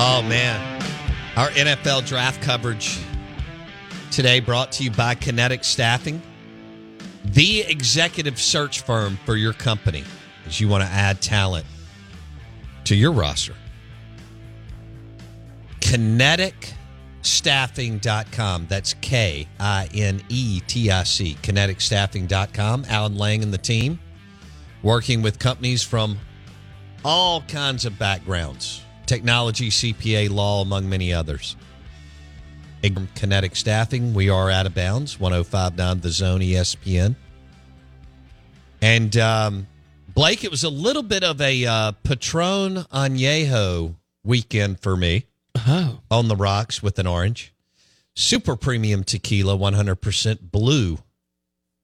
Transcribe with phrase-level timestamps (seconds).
[0.00, 0.80] Oh man,
[1.36, 3.00] our NFL draft coverage
[4.12, 6.22] today brought to you by Kinetic Staffing,
[7.24, 10.04] the executive search firm for your company
[10.46, 11.66] as you want to add talent
[12.84, 13.56] to your roster.
[15.80, 18.66] Kineticstaffing.com.
[18.68, 21.36] That's K I N E T I C.
[21.42, 22.84] Kineticstaffing.com.
[22.88, 23.98] Alan Lang and the team
[24.84, 26.20] working with companies from
[27.04, 31.56] all kinds of backgrounds technology, CPA, law, among many others.
[32.82, 37.16] Ingram Kinetic Staffing, we are out of bounds, 1059 The Zone ESPN.
[38.80, 39.66] And um,
[40.14, 45.24] Blake, it was a little bit of a uh, Patron Añejo weekend for me
[45.56, 45.98] Oh.
[46.10, 47.52] on the rocks with an orange.
[48.14, 50.98] Super premium tequila, 100% blue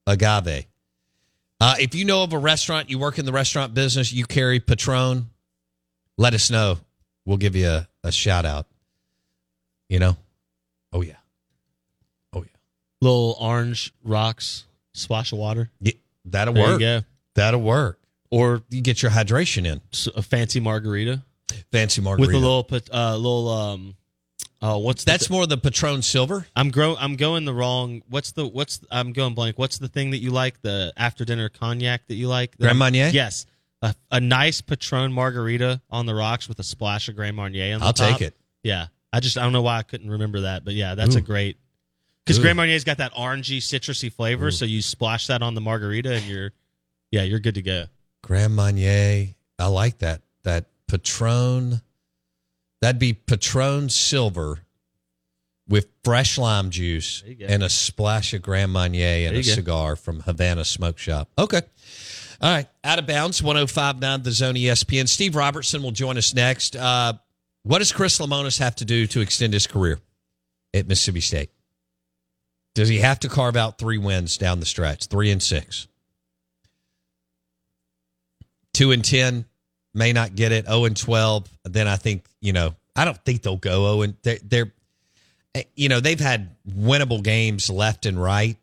[0.07, 0.65] agave.
[1.59, 4.59] Uh, if you know of a restaurant, you work in the restaurant business, you carry
[4.61, 5.29] Patron,
[6.17, 6.77] let us know.
[7.25, 8.67] We'll give you a, a shout out.
[9.89, 10.17] You know?
[10.93, 11.15] Oh, yeah.
[12.33, 12.47] Oh, yeah.
[13.01, 15.69] Little orange rocks, splash of water.
[15.79, 15.93] yeah
[16.25, 16.79] that'll There you work.
[16.79, 17.01] go.
[17.35, 17.99] That'll work.
[18.31, 19.81] Or You get your hydration in.
[19.93, 21.23] s- a fancy margarita,
[21.71, 22.27] Fancy margarita.
[22.27, 23.95] with a little, uh, little, um,
[24.61, 26.47] uh, what's the That's more the Patron Silver.
[26.55, 26.95] I'm grow.
[26.97, 28.01] I'm going the wrong.
[28.09, 28.47] What's the?
[28.47, 28.79] What's?
[28.89, 29.59] I'm going blank.
[29.59, 30.59] What's the thing that you like?
[30.61, 32.57] The after dinner cognac that you like?
[32.57, 33.09] Grand Marnier?
[33.09, 33.45] Yes.
[33.85, 37.79] A, a nice Patron margarita on the rocks with a splash of Grand Marnier on
[37.81, 38.17] the I'll top.
[38.17, 38.35] take it.
[38.63, 38.87] Yeah.
[39.13, 41.57] I just I don't know why I couldn't remember that, but yeah, that's a great.
[42.25, 46.15] Because Grand Marnier's got that orangey, citrusy flavor, so you splash that on the margarita,
[46.15, 46.51] and you're,
[47.11, 47.85] yeah, you're good to go.
[48.23, 49.35] Grand Marnier.
[49.59, 50.21] I like that.
[50.43, 51.81] That Patron.
[52.81, 54.59] That'd be Patron Silver
[55.67, 57.45] with fresh lime juice There you go.
[57.47, 59.51] and a splash of Grand Marnier and a go.
[59.53, 61.29] cigar from Havana Smoke Shop.
[61.37, 61.61] Okay.
[62.41, 62.67] All right.
[62.83, 65.07] Out of bounds, 1059 The Zone ESPN.
[65.07, 66.75] Steve Robertson will join us next.
[66.75, 67.13] Uh,
[67.63, 69.99] what does Chris Lemonis have to do to extend his career
[70.73, 71.49] at Mississippi State?
[72.75, 75.07] Does he have to carve out three wins down the stretch?
[75.07, 75.87] Three and six.
[78.73, 79.45] Two and ten
[79.93, 80.65] may not get it.
[80.65, 81.49] Zero and twelve.
[81.63, 82.75] Then I think you know.
[82.97, 84.73] I don't think they'll go zero and they're, they're
[85.53, 88.57] eh, you know they've had winnable games left and right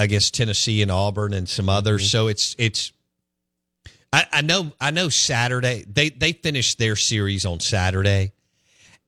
[0.00, 2.10] against Tennessee and Auburn and some others.
[2.10, 2.92] So it's it's.
[4.12, 8.32] I, I know I know Saturday they they finished their series on Saturday,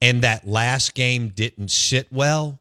[0.00, 2.60] and that last game didn't sit well.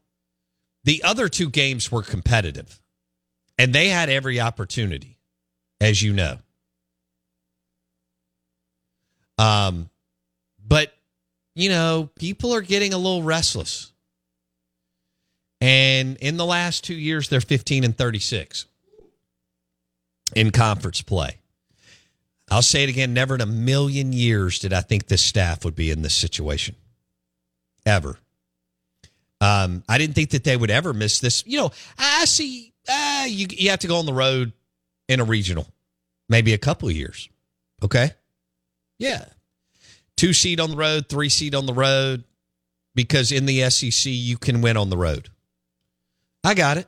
[0.86, 2.82] The other two games were competitive,
[3.60, 5.20] and they had every opportunity,
[5.80, 6.38] as you know.
[9.38, 9.90] Um,
[10.66, 10.94] but
[11.54, 13.91] you know, people are getting a little restless.
[15.62, 18.66] And in the last two years, they're 15 and 36
[20.36, 21.38] in conference play.
[22.50, 25.76] I'll say it again never in a million years did I think this staff would
[25.76, 26.76] be in this situation.
[27.86, 28.18] Ever.
[29.40, 31.44] Um, I didn't think that they would ever miss this.
[31.48, 34.52] You know, I see uh, you you have to go on the road
[35.08, 35.68] in a regional,
[36.30, 37.28] maybe a couple years.
[37.82, 38.12] Okay,
[39.00, 39.26] yeah,
[40.16, 42.24] two seed on the road, three seed on the road,
[42.94, 45.30] because in the SEC you can win on the road.
[46.44, 46.88] I got it.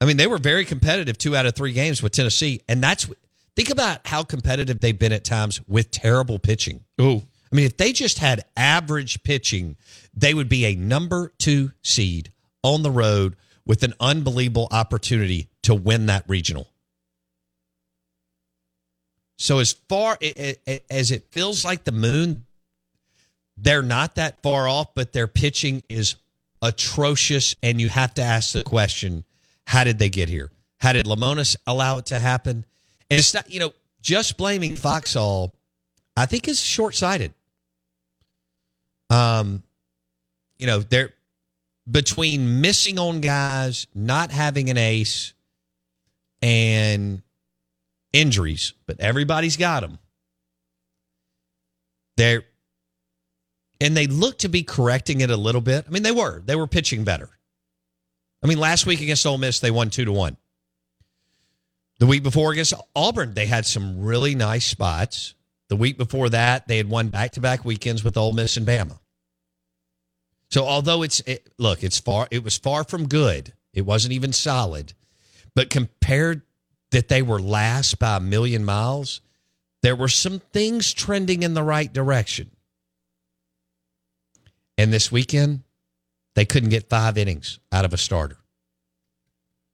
[0.00, 3.08] I mean, they were very competitive two out of three games with Tennessee, and that's
[3.56, 6.84] think about how competitive they've been at times with terrible pitching.
[6.98, 7.22] Oh,
[7.52, 9.76] I mean, if they just had average pitching,
[10.14, 12.32] they would be a number two seed
[12.62, 13.36] on the road
[13.66, 16.68] with an unbelievable opportunity to win that regional.
[19.36, 22.46] So, as far as it feels like the moon,
[23.56, 26.16] they're not that far off, but their pitching is
[26.62, 27.54] atrocious.
[27.62, 29.24] And you have to ask the question
[29.66, 30.50] how did they get here?
[30.78, 32.64] How did Lemonis allow it to happen?
[33.10, 35.54] And it's not, you know, just blaming Foxhall,
[36.16, 37.34] I think is short sighted.
[39.10, 39.62] Um,
[40.58, 41.12] you know, they're
[41.90, 45.34] between missing on guys, not having an ace,
[46.42, 47.22] and
[48.12, 49.98] injuries, but everybody's got them.
[52.16, 52.44] They're
[53.80, 55.84] and they looked to be correcting it a little bit.
[55.86, 56.42] I mean, they were.
[56.44, 57.30] They were pitching better.
[58.42, 60.36] I mean, last week against Ole Miss, they won two to one.
[61.98, 65.34] The week before against Auburn, they had some really nice spots.
[65.68, 68.66] The week before that, they had won back to back weekends with Ole Miss and
[68.66, 68.98] Bama.
[70.50, 73.52] So although it's it, look, it's far it was far from good.
[73.72, 74.94] It wasn't even solid.
[75.54, 76.42] But compared
[76.90, 79.20] that they were last by a million miles,
[79.82, 82.50] there were some things trending in the right direction.
[84.78, 85.62] And this weekend,
[86.34, 88.36] they couldn't get 5 innings out of a starter.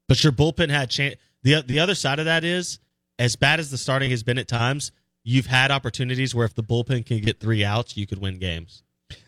[0.09, 2.79] But your bullpen had chance the the other side of that is
[3.19, 4.93] as bad as the starting has been at times,
[5.25, 8.83] you've had opportunities where if the bullpen can get 3 outs, you could win games.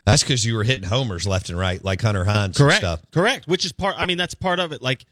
[0.04, 2.56] That's because you were hitting homers left and right, like Hunter Hines.
[2.56, 2.78] Correct.
[2.78, 3.02] stuff.
[3.12, 3.46] Correct.
[3.46, 3.94] Which is part.
[3.98, 4.82] I mean, that's part of it.
[4.82, 5.04] Like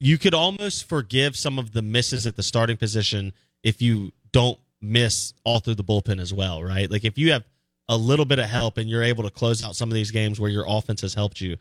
[0.00, 3.32] you could almost forgive some of the misses at the starting position
[3.62, 6.88] if you don't miss all through the bullpen as well, right?
[6.90, 7.44] Like if you have
[7.88, 10.38] a little bit of help and you're able to close out some of these games
[10.38, 11.56] where your offense has helped you.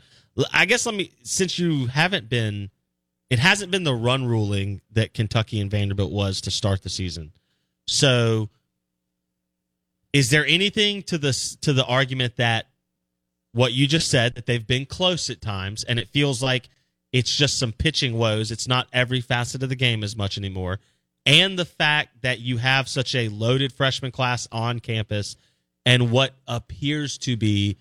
[0.52, 2.70] I guess let me since you haven't been
[3.30, 7.32] it hasn't been the run ruling that Kentucky and Vanderbilt was to start the season.
[7.88, 8.50] So
[10.14, 12.68] is there anything to this to the argument that
[13.54, 16.70] what you just said that they've been close at times and it feels like
[17.12, 18.52] it's just some pitching woes.
[18.52, 20.80] It's not every facet of the game as much anymore.
[21.26, 25.36] And the fact that you have such a loaded freshman class on campus
[25.88, 27.78] and what appears to be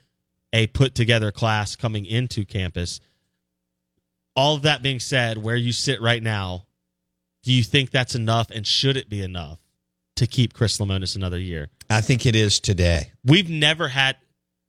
[0.53, 3.01] a put together class coming into campus.
[4.37, 6.67] All of that being said, where you sit right now,
[7.43, 9.59] do you think that's enough and should it be enough
[10.15, 11.69] to keep Chris Lemonis another year?
[11.91, 13.11] I think it is today.
[13.25, 14.17] We've never had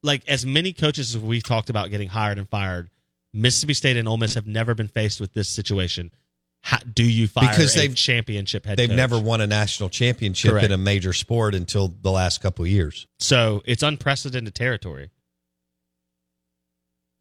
[0.01, 2.89] like as many coaches as we've talked about getting hired and fired.
[3.33, 6.11] Mississippi State and Ole Miss have never been faced with this situation.
[6.61, 8.77] How, do you fire because they've championship head?
[8.77, 8.97] They've coach?
[8.97, 10.65] never won a national championship Correct.
[10.65, 13.07] in a major sport until the last couple of years.
[13.19, 15.09] So it's unprecedented territory.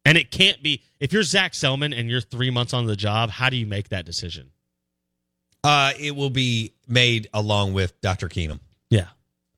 [0.05, 3.29] And it can't be if you're Zach Selmon and you're three months on the job,
[3.29, 4.51] how do you make that decision?
[5.63, 8.29] Uh, it will be made along with Dr.
[8.29, 8.59] Keenum.
[8.89, 9.07] Yeah.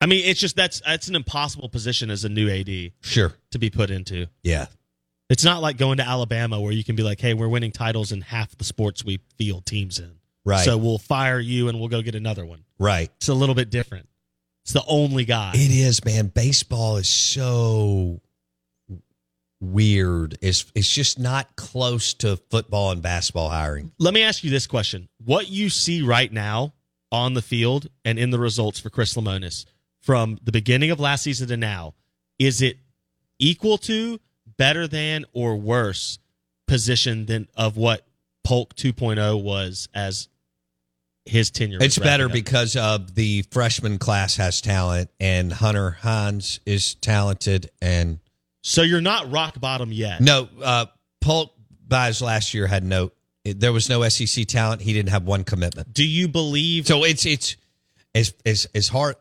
[0.00, 3.32] I mean, it's just that's that's an impossible position as a new AD Sure.
[3.52, 4.26] to be put into.
[4.42, 4.66] Yeah.
[5.30, 8.12] It's not like going to Alabama where you can be like, hey, we're winning titles
[8.12, 10.12] in half the sports we field teams in.
[10.44, 10.64] Right.
[10.64, 12.64] So we'll fire you and we'll go get another one.
[12.78, 13.10] Right.
[13.18, 14.08] It's a little bit different.
[14.64, 15.52] It's the only guy.
[15.54, 16.26] It is, man.
[16.26, 18.20] Baseball is so
[19.60, 20.36] weird.
[20.40, 23.92] It's it's just not close to football and basketball hiring.
[23.98, 25.08] Let me ask you this question.
[25.24, 26.72] What you see right now
[27.12, 29.64] on the field and in the results for Chris Lemonis
[30.00, 31.94] from the beginning of last season to now,
[32.38, 32.78] is it
[33.38, 34.18] equal to,
[34.60, 36.18] better than, or worse
[36.68, 38.06] position than of what
[38.44, 40.28] Polk 2.0 was as
[41.24, 41.78] his tenure?
[41.80, 42.32] It's better up?
[42.32, 48.18] because of the freshman class has talent and Hunter Hines is talented and
[48.62, 50.20] So you're not rock bottom yet.
[50.20, 50.86] no uh
[51.22, 51.52] Polk
[51.88, 53.12] by his last year had no
[53.44, 54.82] there was no SEC talent.
[54.82, 55.94] He didn't have one commitment.
[55.94, 57.56] Do you believe So it's it's
[58.12, 59.16] it's it's, it's hard.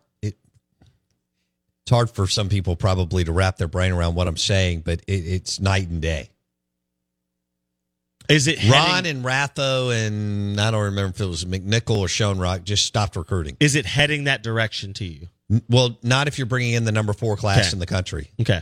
[1.89, 4.81] It, it's hard for some people probably to wrap their brain around what I'm saying,
[4.81, 6.29] but it, it's night and day.
[8.29, 12.07] is it Ron heading, and Ratho and I don't remember if it was McNichol or
[12.07, 13.57] Schoenrock just stopped recruiting.
[13.59, 15.27] is it heading that direction to you?
[15.67, 17.73] Well, not if you're bringing in the number four class Okay.
[17.73, 18.29] in the country.
[18.39, 18.61] Okay.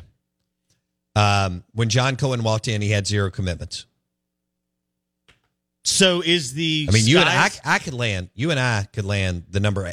[1.18, 3.86] Um, when John Cohen walked in, he had zero commitments.
[5.84, 8.30] So is the I mean, you and I, I could land.
[8.36, 9.92] You and I could land the number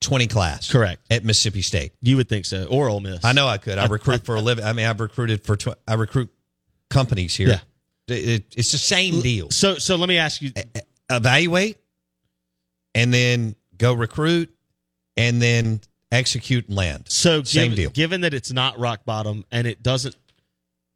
[0.00, 1.00] twenty class, Correct.
[1.10, 1.92] at Mississippi State.
[2.00, 3.24] You would think so, or Ole Miss.
[3.24, 3.78] I know I could.
[3.78, 4.64] I recruit for a living.
[4.64, 5.56] I mean, I've recruited for.
[5.56, 6.30] Tw- I recruit
[6.88, 7.48] companies here.
[7.48, 7.60] Yeah.
[8.16, 9.50] It- it's the same deal.
[9.50, 10.52] So so let me ask you.
[11.10, 11.76] Evaluate,
[12.94, 14.54] and then go recruit,
[15.16, 15.80] and then
[16.12, 17.04] execute and land.
[17.08, 17.90] So Same given, deal.
[17.90, 20.16] given that it's not rock bottom and it doesn't,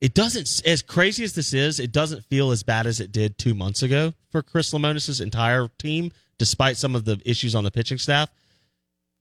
[0.01, 3.39] it doesn't as crazy as this is, it doesn't feel as bad as it did
[3.39, 7.71] two months ago for Chris Lemonis' entire team, despite some of the issues on the
[7.71, 8.29] pitching staff.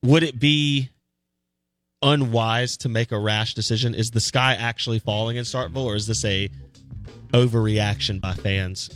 [0.03, 0.89] Would it be
[2.01, 3.95] unwise to make a rash decision?
[3.95, 6.49] Is the sky actually falling in Starkville, or is this a
[7.31, 8.89] overreaction by fans?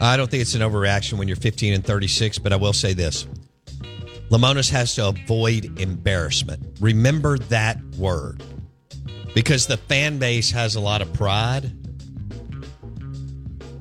[0.00, 2.94] I don't think it's an overreaction when you're 15 and 36, but I will say
[2.94, 3.26] this.
[4.30, 6.78] Lemonis has to avoid embarrassment.
[6.80, 8.42] Remember that word.
[9.34, 11.72] Because the fan base has a lot of pride.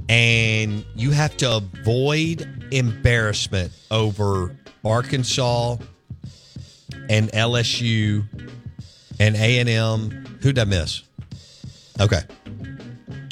[0.09, 5.77] And you have to avoid embarrassment over Arkansas
[7.09, 8.23] and LSU
[9.19, 10.37] and A&M.
[10.41, 11.03] Who'd I miss?
[11.99, 12.21] Okay.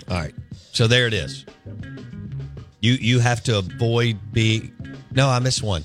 [0.10, 0.34] All right.
[0.72, 1.46] So there it is.
[2.82, 4.72] You you have to avoid being.
[5.12, 5.84] No, I missed one.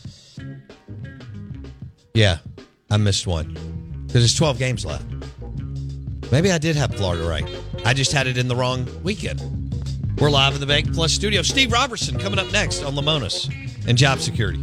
[2.13, 2.39] Yeah,
[2.91, 3.55] I missed one
[4.07, 5.07] because there's 12 games left.
[6.33, 7.49] Maybe I did have Florida right.
[7.85, 9.41] I just had it in the wrong weekend.
[10.21, 11.43] We're live in the BankPlus studio.
[11.43, 13.49] Steve Robertson coming up next on Lemonis
[13.89, 14.63] and job security.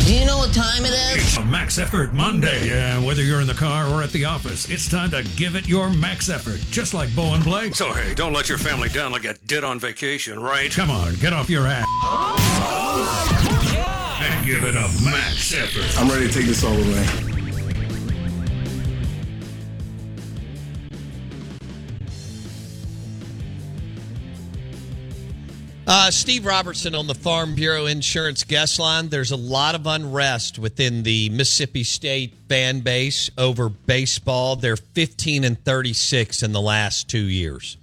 [0.00, 1.16] Do you know what time it is?
[1.24, 2.68] It's a Max Effort Monday.
[2.68, 5.68] Yeah, whether you're in the car or at the office, it's time to give it
[5.68, 7.74] your max effort, just like Bo and Blake.
[7.74, 10.70] So, hey, don't let your family down like a did on vacation, right?
[10.70, 11.84] Come on, get off your ass.
[11.88, 13.40] Oh
[14.22, 15.98] and give it a max effort.
[16.00, 17.29] I'm ready to take this all the way.
[25.92, 29.08] Uh, Steve Robertson on the Farm Bureau Insurance guest line.
[29.08, 34.54] There's a lot of unrest within the Mississippi State fan base over baseball.
[34.54, 37.76] They're 15 and 36 in the last two years.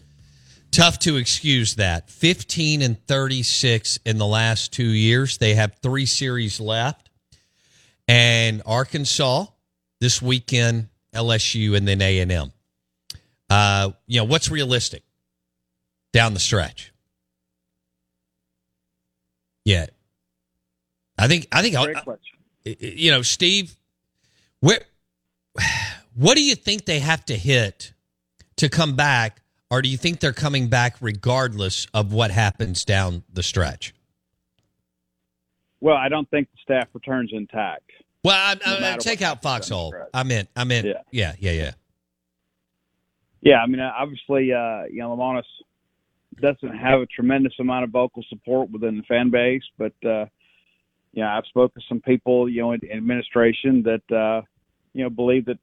[0.71, 2.09] Tough to excuse that.
[2.09, 5.37] 15 and 36 in the last two years.
[5.37, 7.09] They have three series left.
[8.07, 9.47] And Arkansas
[9.99, 12.53] this weekend, LSU, and then A&M.
[13.49, 15.03] Uh, you know, what's realistic
[16.13, 16.93] down the stretch?
[19.67, 19.87] Yeah.
[21.17, 23.75] I think I think Great you know, Steve,
[24.61, 24.79] where
[26.15, 27.91] what do you think they have to hit
[28.55, 33.23] to come back or do you think they're coming back regardless of what happens down
[33.33, 33.93] the stretch?
[35.81, 37.91] Well, I don't think the staff returns intact.
[38.23, 39.93] Well, I, No I, matter take out Foxhall.
[40.13, 41.01] I meant I meant Yeah.
[41.11, 41.71] yeah, yeah, yeah.
[43.41, 45.43] Yeah, I mean, obviously, uh, you know, Lemonis
[46.41, 50.25] doesn't have a tremendous amount of vocal support within the fan base, but uh,
[51.13, 54.41] you know, I've spoken to some people, you know, in, in administration that uh,
[54.93, 55.57] you know believe that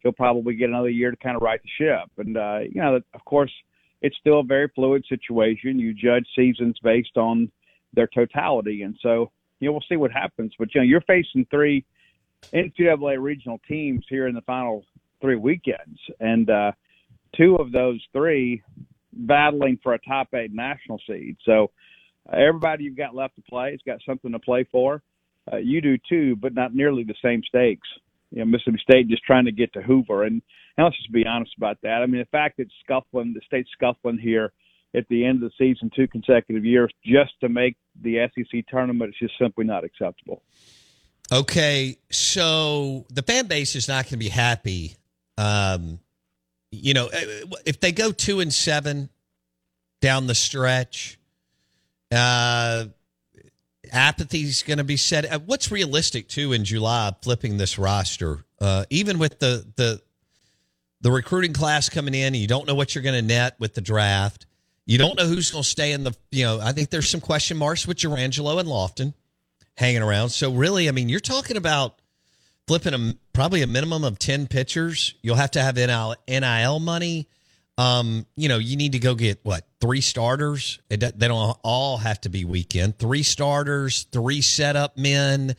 [0.00, 3.00] he'll probably get another year to kind of right the ship, and uh, you know,
[3.14, 3.52] of course,
[4.02, 5.78] it's still a very fluid situation.
[5.78, 7.50] You judge seasons based on
[7.94, 10.52] their totality, and so you know, we'll see what happens.
[10.58, 11.84] But you know, you're facing three
[12.52, 14.84] NCAA regional teams here in the final
[15.20, 16.72] three weekends, and uh,
[17.36, 18.62] two of those three
[19.12, 21.36] battling for a top eight national seed.
[21.44, 21.70] So
[22.30, 25.02] uh, everybody you've got left to play has got something to play for.
[25.50, 27.88] Uh, you do too, but not nearly the same stakes.
[28.30, 30.42] You know, Mississippi State just trying to get to Hoover, and,
[30.76, 32.02] and let's just be honest about that.
[32.02, 34.52] I mean, the fact that scuffling, the state's scuffling here
[34.94, 39.10] at the end of the season, two consecutive years, just to make the SEC tournament,
[39.10, 40.42] is just simply not acceptable.
[41.32, 44.96] Okay, so the fan base is not going to be happy.
[45.36, 46.00] Um,
[46.70, 47.08] you know,
[47.64, 49.08] if they go two and seven
[50.00, 51.18] down the stretch,
[52.12, 52.86] uh,
[53.92, 55.30] apathy's going to be set.
[55.30, 57.12] Uh, what's realistic too in July?
[57.22, 60.00] Flipping this roster, uh, even with the the
[61.00, 63.80] the recruiting class coming in, you don't know what you're going to net with the
[63.80, 64.46] draft.
[64.84, 66.14] You don't know who's going to stay in the.
[66.30, 69.14] You know, I think there's some question marks with Jurrangelo and Lofton
[69.76, 70.30] hanging around.
[70.30, 72.00] So really, I mean, you're talking about
[72.66, 75.14] flipping a probably a minimum of ten pitchers.
[75.22, 77.28] You'll have to have NIL, NIL money.
[77.78, 80.80] Um, you know, you need to go get what three starters.
[80.90, 82.98] It, they don't all have to be weekend.
[82.98, 85.54] Three starters, three setup men,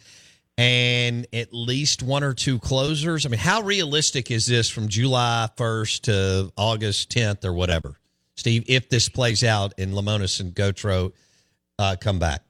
[0.57, 3.25] and at least one or two closers.
[3.25, 7.95] I mean, how realistic is this from July first to August tenth or whatever,
[8.35, 8.65] Steve?
[8.67, 11.13] If this plays out and Lemonis and Gautreau
[11.79, 12.43] uh, come back.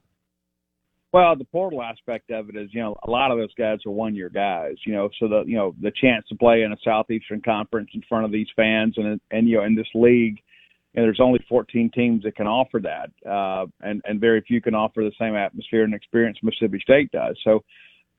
[1.11, 3.91] Well, the portal aspect of it is, you know, a lot of those guys are
[3.91, 6.77] one year guys, you know, so the you know, the chance to play in a
[6.83, 10.37] southeastern conference in front of these fans and and you know, in this league,
[10.93, 14.75] and there's only 14 teams that can offer that, uh, and and very few can
[14.75, 17.35] offer the same atmosphere and experience Mississippi State does.
[17.43, 17.63] So,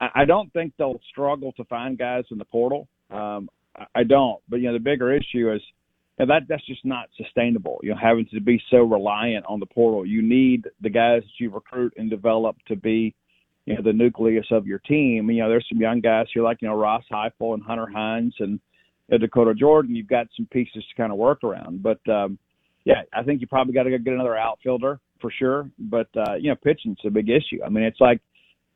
[0.01, 2.89] I, I don't think they'll struggle to find guys in the portal.
[3.11, 3.49] Um,
[3.95, 5.63] I don't, but you know, the bigger issue is
[6.27, 7.81] that that's just not sustainable.
[7.83, 10.05] You know, having to be so reliant on the portal.
[10.05, 13.15] You need the guys that you recruit and develop to be,
[13.65, 15.31] you know, the nucleus of your team.
[15.31, 18.35] You know, there's some young guys here like you know Ross Heifel and Hunter Hines
[18.39, 18.61] and
[19.09, 19.95] you know, Dakota Jordan.
[19.95, 22.39] You've got some pieces to kind of work around, but um,
[22.85, 25.71] yeah, I think you probably got to go get another outfielder for sure.
[25.79, 27.63] But uh, you know, pitching's a big issue.
[27.65, 28.21] I mean, it's like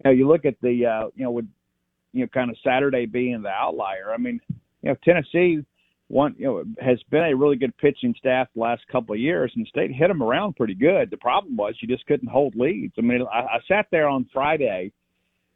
[0.05, 1.47] you know, you look at the uh, you know with
[2.13, 4.13] you know kind of Saturday being the outlier.
[4.15, 4.41] I mean,
[4.83, 5.65] you know, Tennessee
[6.09, 9.53] one you know has been a really good pitching staff the last couple of years,
[9.57, 11.11] and State hit them around pretty good.
[11.11, 12.95] The problem was you just couldn't hold leads.
[12.99, 14.93] I mean, I, I sat there on Friday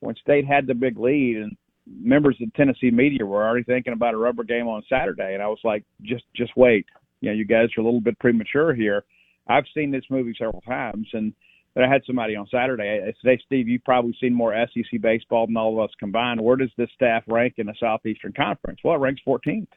[0.00, 4.14] when State had the big lead, and members of Tennessee media were already thinking about
[4.14, 6.86] a rubber game on Saturday, and I was like, just just wait.
[7.20, 9.04] You know, you guys are a little bit premature here.
[9.48, 11.32] I've seen this movie several times, and
[11.74, 13.12] but I had somebody on Saturday.
[13.22, 16.40] "Hey, Steve, you've probably seen more SEC baseball than all of us combined.
[16.40, 19.68] Where does this staff rank in the Southeastern Conference?" Well, it ranks 14th.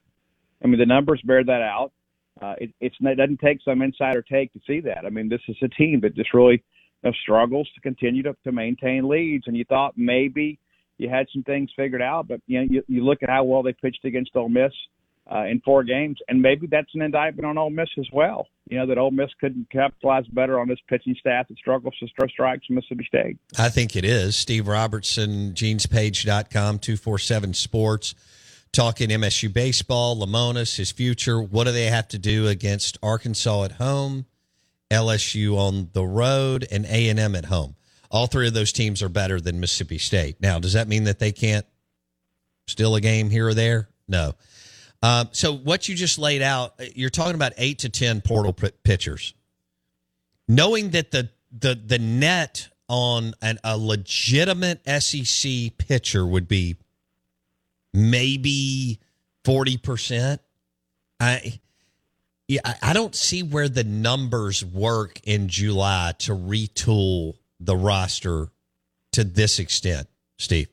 [0.64, 1.92] I mean, the numbers bear that out.
[2.42, 5.06] Uh, it, it's, it doesn't take some insider take to see that.
[5.06, 6.64] I mean, this is a team that just really
[7.04, 9.48] you struggles to continue to, to maintain leads.
[9.48, 10.60] And you thought maybe
[10.98, 13.64] you had some things figured out, but you know, you, you look at how well
[13.64, 14.72] they pitched against Ole Miss
[15.32, 18.48] uh, in four games, and maybe that's an indictment on Ole Miss as well.
[18.70, 22.08] You know that Ole Miss couldn't capitalize better on this pitching staff that struggles to
[22.18, 23.38] throw strikes in Mississippi State.
[23.58, 24.36] I think it is.
[24.36, 28.16] Steve Robertson, genespage.com, 247 Sports
[28.74, 31.42] talking MSU baseball, Lemonis, his future.
[31.42, 34.26] What do they have to do against Arkansas at home,
[34.90, 37.76] LSU on the road, and A and M at home?
[38.10, 40.42] All three of those teams are better than Mississippi State.
[40.42, 41.66] Now, does that mean that they can't
[42.68, 43.90] steal a game here or there?
[44.08, 44.34] No.
[45.02, 48.72] Um, so what you just laid out, you're talking about eight to ten portal p-
[48.84, 49.34] pitchers.
[50.48, 56.76] Knowing that the the the net on an, a legitimate SEC pitcher would be
[57.94, 59.00] maybe
[59.44, 60.40] 40%.
[61.20, 61.60] I
[62.48, 68.50] yeah, I don't see where the numbers work in July to retool the roster
[69.14, 70.68] to this extent, Steve.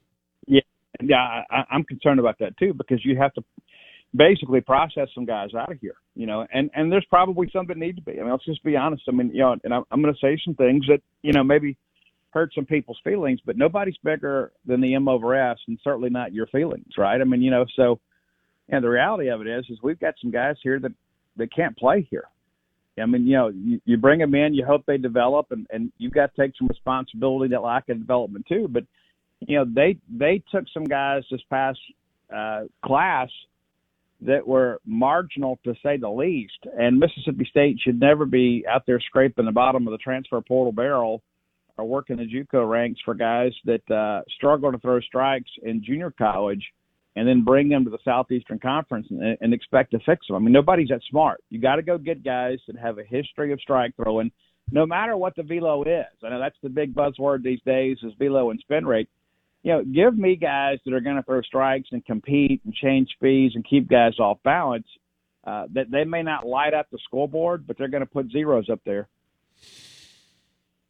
[0.49, 0.63] Yeah,
[1.01, 3.45] yeah, I, I'm concerned about that too because you have to
[4.17, 7.77] basically process some guys out of here, you know, and and there's probably some that
[7.77, 8.13] need to be.
[8.19, 9.05] I mean, let's just be honest.
[9.09, 11.45] I mean, you know, and I'm, I'm going to say some things that you know
[11.45, 11.77] maybe
[12.31, 16.33] hurt some people's feelings, but nobody's bigger than the M over S, and certainly not
[16.35, 17.21] your feelings, right?
[17.21, 18.01] I mean, you know, so
[18.69, 20.93] and the reality of it is, is we've got some guys here that
[21.37, 22.25] that can't play here.
[23.01, 25.93] I mean, you know, you, you bring them in, you hope they develop, and and
[25.99, 28.69] you've got to take some responsibility that lack of development too.
[28.69, 28.85] But
[29.41, 31.79] you know, they they took some guys this past
[32.35, 33.29] uh, class
[34.21, 39.01] that were marginal to say the least, and Mississippi State should never be out there
[39.01, 41.23] scraping the bottom of the transfer portal barrel
[41.79, 46.11] or working the JUCO ranks for guys that uh, struggle to throw strikes in junior
[46.11, 46.65] college,
[47.17, 50.37] and then bring them to the Southeastern Conference and, and expect to fix them.
[50.37, 51.43] I mean, nobody's that smart.
[51.51, 54.31] You got to go get guys that have a history of strike throwing,
[54.71, 56.05] no matter what the velo is.
[56.23, 59.09] I know that's the big buzzword these days is velo and spin rate.
[59.63, 63.09] You know, give me guys that are going to throw strikes and compete and change
[63.11, 64.87] speeds and keep guys off balance.
[65.45, 68.69] Uh, that they may not light up the scoreboard, but they're going to put zeros
[68.69, 69.09] up there.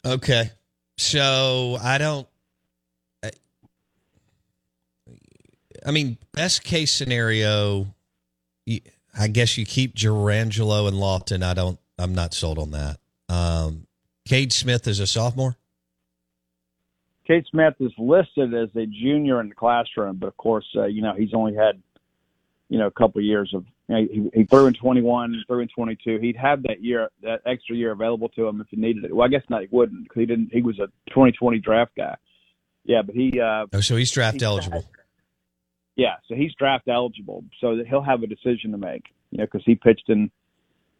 [0.05, 0.51] Okay.
[0.99, 2.27] So I don't.
[5.87, 7.87] I mean, best case scenario,
[9.19, 11.43] I guess you keep Jurrangelo and Lofton.
[11.43, 11.79] I don't.
[11.99, 12.99] I'm not sold on that.
[13.29, 13.87] Um,
[14.27, 15.57] Cade Smith is a sophomore.
[17.27, 21.01] Cade Smith is listed as a junior in the classroom, but of course, uh, you
[21.01, 21.81] know he's only had,
[22.69, 25.69] you know, a couple years of You know, he, he threw in 21, threw in
[25.69, 26.19] 22.
[26.21, 29.15] He'd have that year, that extra year available to him if he needed it.
[29.17, 29.63] Well, I guess not.
[29.63, 30.51] He wouldn't because he didn't.
[30.53, 32.17] He was a 2020 draft guy.
[32.85, 33.41] Yeah, but he.
[33.41, 34.85] Uh, Oh, so he's draft eligible.
[35.97, 39.05] yeah, so he's draft eligible, so that he'll have a decision to make.
[39.31, 40.31] You know, because he pitched in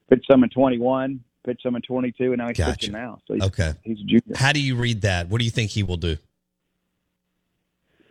[0.09, 2.73] pitched some in 21, pitched some in 22, and now he's Gotcha.
[2.73, 3.19] pitching now.
[3.27, 3.73] So he's, Okay.
[3.83, 4.37] he's a junior.
[4.37, 5.29] How do you read that?
[5.29, 6.17] What do you think he will do?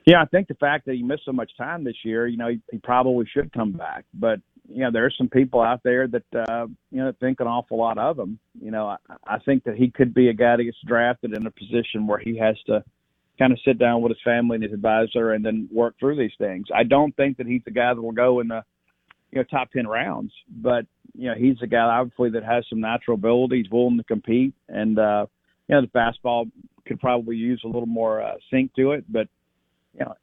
[0.06, 2.48] Yeah, I think the fact that he missed so much time this year, you know,
[2.48, 4.06] he, he probably should come back.
[4.14, 7.48] But you know, there are some people out there that uh, you know think an
[7.48, 8.40] awful lot of him.
[8.62, 11.46] You know, I, I think that he could be a guy that gets drafted in
[11.46, 12.84] a position where he has to
[13.40, 16.32] kind of sit down with his family and his advisor and then work through these
[16.38, 16.68] things.
[16.74, 18.64] I don't think that he's the guy that will go in the
[19.32, 20.86] you know top ten rounds, but
[21.18, 23.58] you know, he's a guy obviously that has some natural ability.
[23.58, 25.26] He's willing to compete, and uh,
[25.68, 26.52] you know, the fastball
[26.86, 29.28] could probably use a little more uh, sink to it, but
[29.98, 30.16] you know,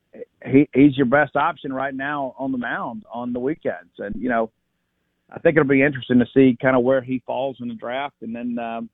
[0.47, 4.29] he he's your best option right now on the mound on the weekends, and you
[4.29, 4.51] know,
[5.31, 8.17] I think it'll be interesting to see kind of where he falls in the draft,
[8.23, 8.89] and then um,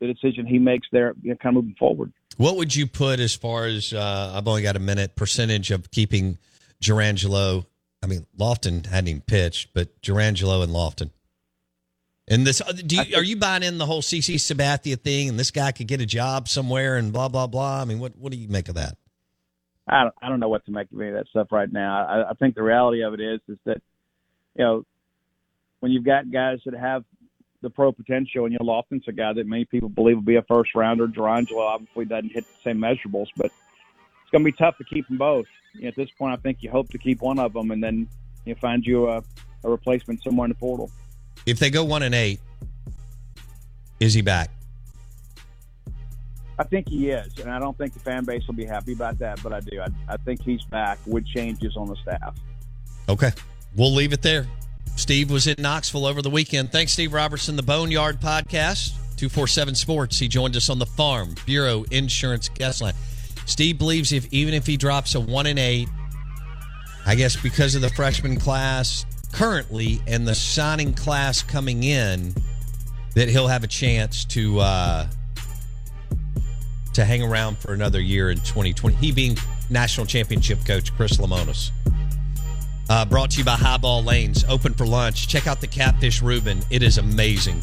[0.00, 2.12] the decision he makes there, you know, kind of moving forward.
[2.36, 5.90] What would you put as far as uh, I've only got a minute percentage of
[5.90, 6.38] keeping
[6.82, 7.66] Jurrangelo?
[8.02, 11.10] I mean, Lofton hadn't even pitched, but Jurrangelo and Lofton.
[12.28, 15.28] And this, uh, do you, are you buying in the whole CC Sabathia thing?
[15.28, 17.82] And this guy could get a job somewhere, and blah blah blah.
[17.82, 18.96] I mean, what what do you make of that?
[19.90, 22.06] I don't, I don't know what to make of any of that stuff right now.
[22.06, 23.82] I, I think the reality of it is is that
[24.56, 24.84] you know
[25.80, 27.04] when you've got guys that have
[27.62, 30.36] the pro potential, and you know Lofton's a guy that many people believe will be
[30.36, 31.06] a first rounder.
[31.08, 35.06] Jurrangelo obviously doesn't hit the same measurables, but it's going to be tough to keep
[35.08, 35.46] them both.
[35.74, 37.82] You know, at this point, I think you hope to keep one of them, and
[37.82, 38.08] then
[38.44, 39.22] you know, find you a,
[39.64, 40.90] a replacement somewhere in the portal.
[41.46, 42.40] If they go one and eight,
[43.98, 44.50] is he back?
[46.60, 49.18] I think he is, and I don't think the fan base will be happy about
[49.20, 49.80] that, but I do.
[49.80, 52.36] I, I think he's back with changes on the staff.
[53.08, 53.32] Okay.
[53.74, 54.46] We'll leave it there.
[54.94, 56.70] Steve was in Knoxville over the weekend.
[56.70, 60.18] Thanks, Steve Robertson, the Boneyard Podcast, 247 Sports.
[60.18, 62.92] He joined us on the Farm Bureau Insurance Guest Line.
[63.46, 65.88] Steve believes if even if he drops a one and eight,
[67.06, 72.34] I guess because of the freshman class currently and the signing class coming in,
[73.14, 75.06] that he'll have a chance to uh,
[76.94, 78.96] to hang around for another year in 2020.
[78.96, 79.36] He being
[79.68, 81.70] national championship coach Chris Lemonis.
[82.88, 85.28] Uh, brought to you by Highball Lanes, open for lunch.
[85.28, 86.60] Check out the Catfish Reuben.
[86.70, 87.62] It is amazing.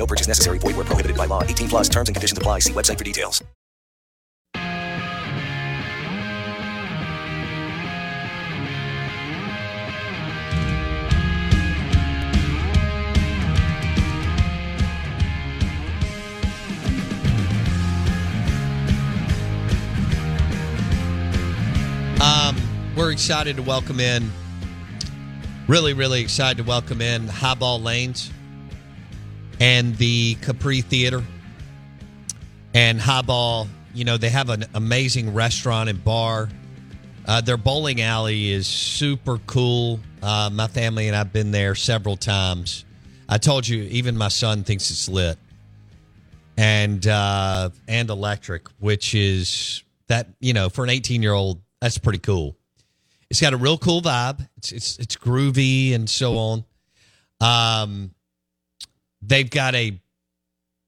[0.00, 0.56] No purchase necessary.
[0.56, 1.42] Void where prohibited by law.
[1.42, 2.60] 18 plus terms and conditions apply.
[2.60, 3.44] See website for details.
[22.22, 22.56] Um,
[22.96, 24.30] we're excited to welcome in,
[25.68, 28.30] really, really excited to welcome in Highball Lanes
[29.60, 31.22] and the Capri Theater.
[32.74, 36.48] And Highball, you know, they have an amazing restaurant and bar.
[37.26, 40.00] Uh, their bowling alley is super cool.
[40.22, 42.84] Uh, my family and I've been there several times.
[43.28, 45.38] I told you, even my son thinks it's lit.
[46.56, 51.96] And uh, and electric, which is that you know for an 18 year old that's
[51.96, 52.56] pretty cool.
[53.30, 54.46] It's got a real cool vibe.
[54.58, 56.64] It's it's it's groovy and so on.
[57.40, 58.10] Um,
[59.22, 60.00] they've got a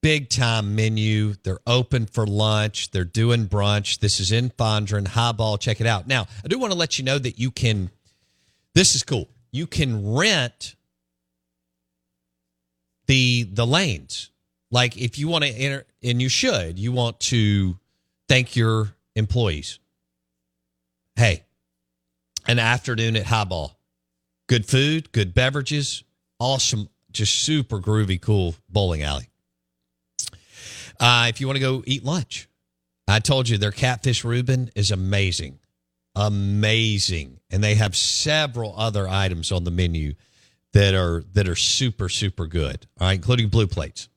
[0.02, 1.34] big time menu.
[1.42, 2.90] They're open for lunch.
[2.90, 4.00] They're doing brunch.
[4.00, 5.06] This is in Fondren.
[5.06, 5.58] Highball.
[5.58, 6.06] Check it out.
[6.06, 7.90] Now, I do want to let you know that you can.
[8.74, 9.28] This is cool.
[9.52, 10.76] You can rent
[13.06, 14.30] the the lanes.
[14.70, 17.78] Like if you want to enter, and you should, you want to
[18.28, 19.78] thank your employees.
[21.14, 21.44] Hey,
[22.46, 23.78] an afternoon at Highball.
[24.48, 26.04] Good food, good beverages,
[26.38, 29.29] awesome, just super groovy, cool bowling alley.
[31.01, 32.48] Uh, if you want to go eat lunch,
[33.09, 35.59] I told you their catfish Reuben is amazing,
[36.14, 40.14] amazing, and they have several other items on the menu
[40.72, 42.87] that are that are super super good.
[43.01, 44.09] All right, including blue plates.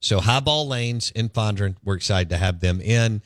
[0.00, 3.22] So highball lanes in Fondren, we're excited to have them in.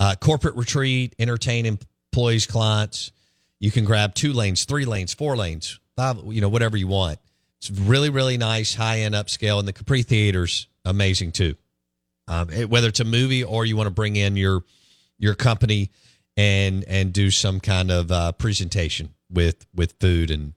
[0.00, 3.12] Uh, corporate retreat, entertain employees, clients.
[3.60, 7.18] You can grab two lanes, three lanes, four lanes, five, you know, whatever you want.
[7.60, 9.58] It's really, really nice, high end upscale.
[9.58, 11.56] And the Capri Theater's amazing too.
[12.26, 14.62] Um, it- whether it's a movie or you want to bring in your
[15.18, 15.90] your company
[16.36, 20.52] and and do some kind of uh, presentation with with food and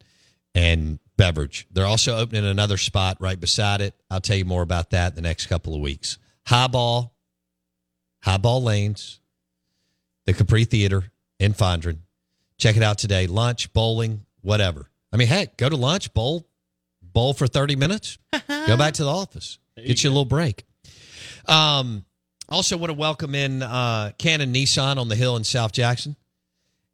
[0.54, 1.68] and beverage.
[1.72, 3.96] They're also opening another spot right beside it.
[4.10, 6.18] I'll tell you more about that in the next couple of weeks.
[6.46, 7.14] Highball,
[8.24, 9.20] Highball Lanes,
[10.26, 12.00] the Capri Theater in Fondren.
[12.58, 13.28] Check it out today.
[13.28, 14.90] Lunch, bowling, whatever.
[15.12, 16.48] I mean, heck, go to lunch, bowl,
[17.14, 20.64] bowl for 30 minutes, go back to the office, get you a little break.
[21.48, 22.06] Um,
[22.50, 26.16] also want to welcome in uh, Cannon Nissan on the hill in South Jackson.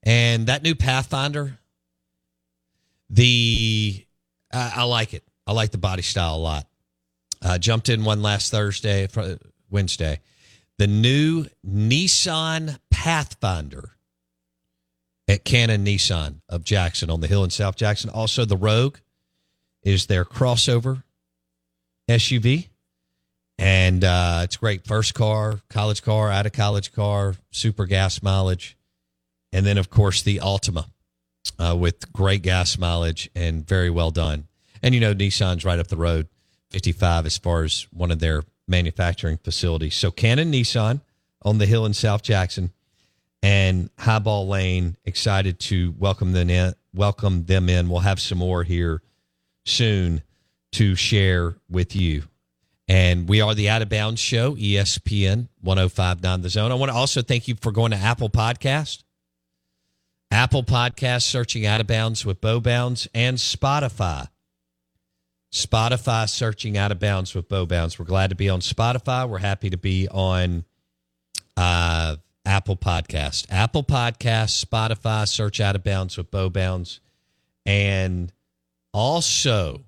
[0.04, 1.58] And that new Pathfinder,
[3.10, 4.06] the
[4.54, 5.24] I, I like it.
[5.46, 6.68] I like the body style a lot.
[7.42, 9.08] Uh, jumped in one last Thursday,
[9.70, 10.20] Wednesday.
[10.78, 13.98] The new Nissan Pathfinder
[15.28, 18.10] at Cannon Nissan of Jackson on the hill in South Jackson.
[18.10, 18.98] Also, the Rogue
[19.88, 21.02] is their crossover
[22.10, 22.68] SUV.
[23.58, 24.86] And uh, it's great.
[24.86, 28.78] First car, college car, out of college car, super gas mileage.
[29.54, 30.88] And then, of course, the Altima
[31.58, 34.50] uh, with great gas mileage and very well done.
[34.84, 36.28] And, you know, Nissan's right up the road,
[36.72, 39.96] 55 as far as one of their manufacturing facilities.
[39.96, 41.00] So, Cannon Nissan
[41.44, 42.74] on the hill in South Jackson
[43.42, 46.74] and Highball Lane, excited to welcome them in.
[46.94, 47.88] Welcome them in.
[47.88, 49.02] We'll have some more here
[49.68, 50.24] soon
[50.74, 52.24] to share with you.
[52.88, 56.72] And we are the Out of Bounds Show, ESPN 1059 The Zone.
[56.72, 59.04] I want to also thank you for going to Apple Podcast,
[60.32, 64.30] Apple Podcast, searching Out of Bounds with Bo Bounds, and Spotify.
[65.52, 68.00] Spotify, searching Out of Bounds with Bo Bounds.
[68.00, 69.28] We're glad to be on Spotify.
[69.28, 70.64] We're happy to be on
[71.58, 73.48] uh, Apple Podcast.
[73.50, 77.02] Apple Podcast, Spotify, search Out of Bounds with Bo Bounds.
[77.66, 78.32] And
[78.98, 79.86] also,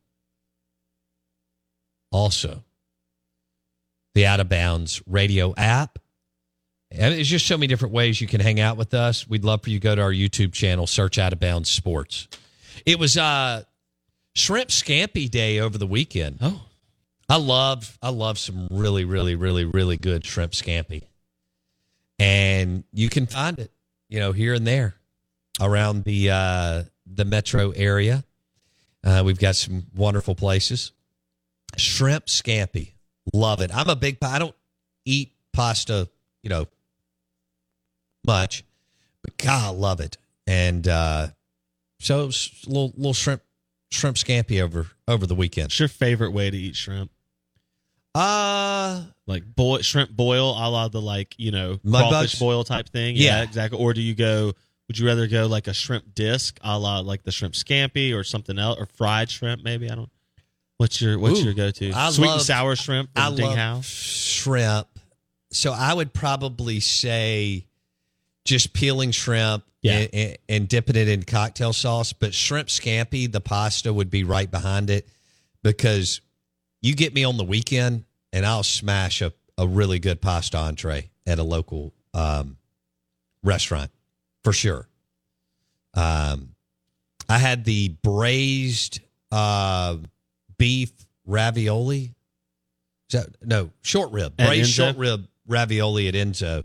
[2.12, 2.64] also,
[4.14, 5.98] the Out of Bounds radio app.
[6.92, 9.28] And there's just so many different ways you can hang out with us.
[9.28, 12.28] We'd love for you to go to our YouTube channel, search Out of Bounds Sports.
[12.86, 13.64] It was uh
[14.36, 16.38] Shrimp Scampi Day over the weekend.
[16.42, 16.62] Oh.
[17.28, 21.04] I love I love some really, really, really, really good shrimp scampi.
[22.20, 23.72] And you can find it,
[24.08, 24.96] you know, here and there
[25.60, 28.24] around the uh the metro area.
[29.04, 30.92] Uh, we've got some wonderful places.
[31.78, 32.94] Shrimp scampi.
[33.34, 33.74] Love it.
[33.74, 34.56] I'm a big I don't
[35.06, 36.10] eat pasta,
[36.44, 36.68] you know,
[38.26, 38.64] much,
[39.24, 40.18] but God, I love it.
[40.48, 41.28] And uh,
[42.00, 43.42] so it was a little little shrimp
[43.92, 45.66] shrimp scampi over over the weekend.
[45.66, 47.12] What's your favorite way to eat shrimp?
[48.16, 52.40] Uh like boil shrimp boil, a la the like you know Mud crawfish bugs?
[52.40, 53.16] boil type thing.
[53.16, 53.44] Yeah.
[53.44, 53.80] exactly.
[53.80, 54.54] Or do you go?
[54.90, 58.24] Would you rather go like a shrimp disc, a la like the shrimp scampi, or
[58.24, 59.64] something else, or fried shrimp?
[59.64, 60.10] Maybe I don't.
[60.78, 62.12] What's your What's Ooh, your go to?
[62.12, 64.88] Sweet and sour shrimp I Ding love shrimp.
[65.52, 67.68] So I would probably say
[68.46, 70.00] just peeling shrimp Yeah.
[70.00, 72.12] and, and, and dipping it in cocktail sauce.
[72.12, 75.08] But shrimp scampi, the pasta would be right behind it
[75.64, 76.22] because
[76.82, 81.12] you get me on the weekend and I'll smash a, a really good pasta entree
[81.28, 82.58] at a local um,
[83.44, 83.92] restaurant
[84.44, 84.88] for sure.
[85.94, 86.56] Um,
[87.28, 89.00] I had the braised
[89.32, 89.98] uh,
[90.58, 90.92] beef
[91.26, 92.14] ravioli.
[93.12, 94.38] That, no, short rib.
[94.38, 96.64] Braised short rib ravioli at Enzo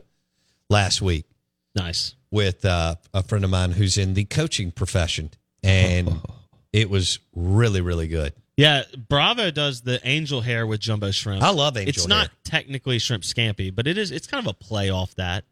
[0.69, 1.27] last week
[1.75, 2.15] Nice.
[2.31, 5.31] with uh, a friend of mine who's in the coaching profession.
[5.63, 6.21] And
[6.73, 8.35] it was really, really good.
[8.57, 11.43] Yeah, Bravo does the angel hair with jumbo shrimp.
[11.43, 14.13] I love angel It's not technically shrimp scampi, but it is.
[14.13, 15.45] It's kind of a play off that.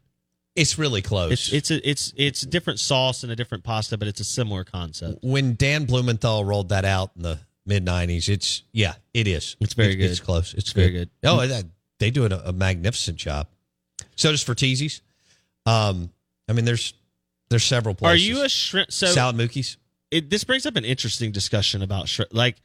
[0.55, 1.31] It's really close.
[1.31, 4.23] It's it's a, it's it's a different sauce and a different pasta, but it's a
[4.25, 5.19] similar concept.
[5.23, 9.55] when Dan Blumenthal rolled that out in the mid '90s, it's yeah, it is.
[9.59, 10.11] It's very It- good.
[10.11, 10.53] It's close.
[10.53, 11.09] It's, It's very good.
[11.23, 11.65] Oh, that,
[11.99, 13.47] they do a, a magnificent job.
[14.15, 15.01] So does Fratesi's.
[15.65, 16.11] Um,
[16.47, 16.93] I mean, there's
[17.49, 18.27] there's several places.
[18.27, 18.91] Are you a shrimp?
[18.91, 19.77] So Sal & Mookie's?
[20.11, 22.31] it this brings up an interesting discussion about shrimp.
[22.33, 22.57] Like,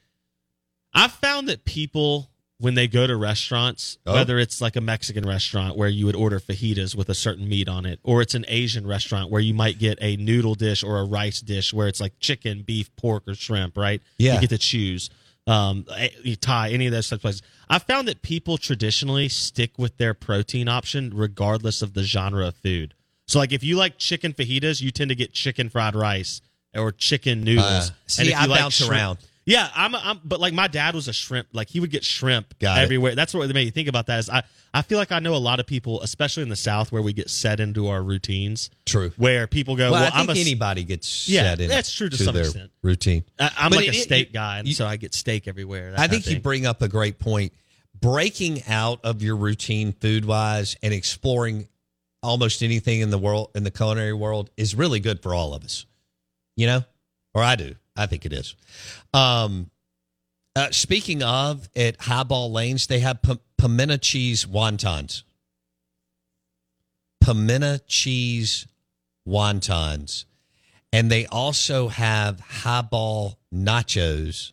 [0.93, 2.29] I've found that people
[2.61, 4.15] when they go to restaurants, Oh.
[4.15, 7.69] whether it's like a Mexican restaurant where you would order fajitas with a certain meat
[7.69, 10.99] on it, or it's an Asian restaurant where you might get a noodle dish or
[10.99, 14.03] a rice dish where it's like chicken, beef, pork, or shrimp, right?
[14.19, 14.35] Yeah.
[14.35, 15.09] you get to choose.
[15.47, 15.87] Um,
[16.25, 17.43] you Thai, any of those types of places.
[17.71, 22.57] I found that people traditionally stick with their protein option regardless of the genre of
[22.57, 22.93] food.
[23.27, 26.41] So, like, if you like chicken fajitas, you tend to get chicken fried rice
[26.75, 27.65] or chicken noodles.
[27.91, 29.19] Uh, And see, if you I like bounce shrimp- around.
[29.49, 30.21] Yeah, I'm, I'm.
[30.25, 31.49] But like, my dad was a shrimp.
[31.55, 32.83] Like, he would get shrimp Got it.
[32.83, 33.15] everywhere.
[33.15, 34.19] That's what made me think about that.
[34.19, 34.43] Is I,
[34.75, 37.15] I feel like I know a lot of people, especially in the South, where we
[37.15, 38.69] get set into our routines.
[38.85, 39.11] True.
[39.17, 41.91] Where people go, well, well, I think I'm a, anybody gets Yeah, set in that's
[41.93, 42.71] true to to some their extent.
[42.83, 43.25] routine.
[43.41, 45.49] I, I'm But like it- a it- steak guy, and you- so I get steak
[45.49, 45.95] everywhere.
[45.97, 47.55] I think you bring up a great point.
[47.99, 51.69] Breaking out of your routine food wise and exploring
[52.23, 55.65] almost anything in the world in the culinary world is really good for all of
[55.65, 55.87] us.
[56.55, 56.85] You know?
[57.35, 57.75] Or I do.
[57.99, 58.55] I think it is.
[59.13, 59.71] Um
[60.57, 65.23] uh, speaking of at Highball Lanes, they have p- pimento cheese wontons.
[67.21, 68.67] Pimento cheese
[69.29, 70.25] wontons.
[70.93, 74.53] And they also have highball nachos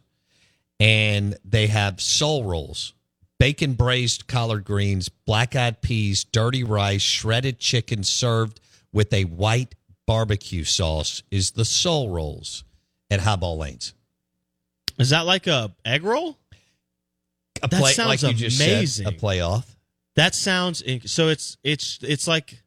[0.80, 2.94] and they have soul rolls,
[3.40, 8.60] bacon braised collard greens, black eyed peas, dirty rice, shredded chicken served
[8.92, 9.74] with a white
[10.06, 12.65] barbecue sauce is the soul rolls
[13.10, 13.94] at Highball Lanes.
[14.98, 16.38] Is that like a egg roll?
[17.62, 19.06] A That play, sounds like amazing.
[19.06, 19.66] said, a playoff.
[20.16, 21.28] That sounds inc- so.
[21.30, 22.62] It's it's it's like,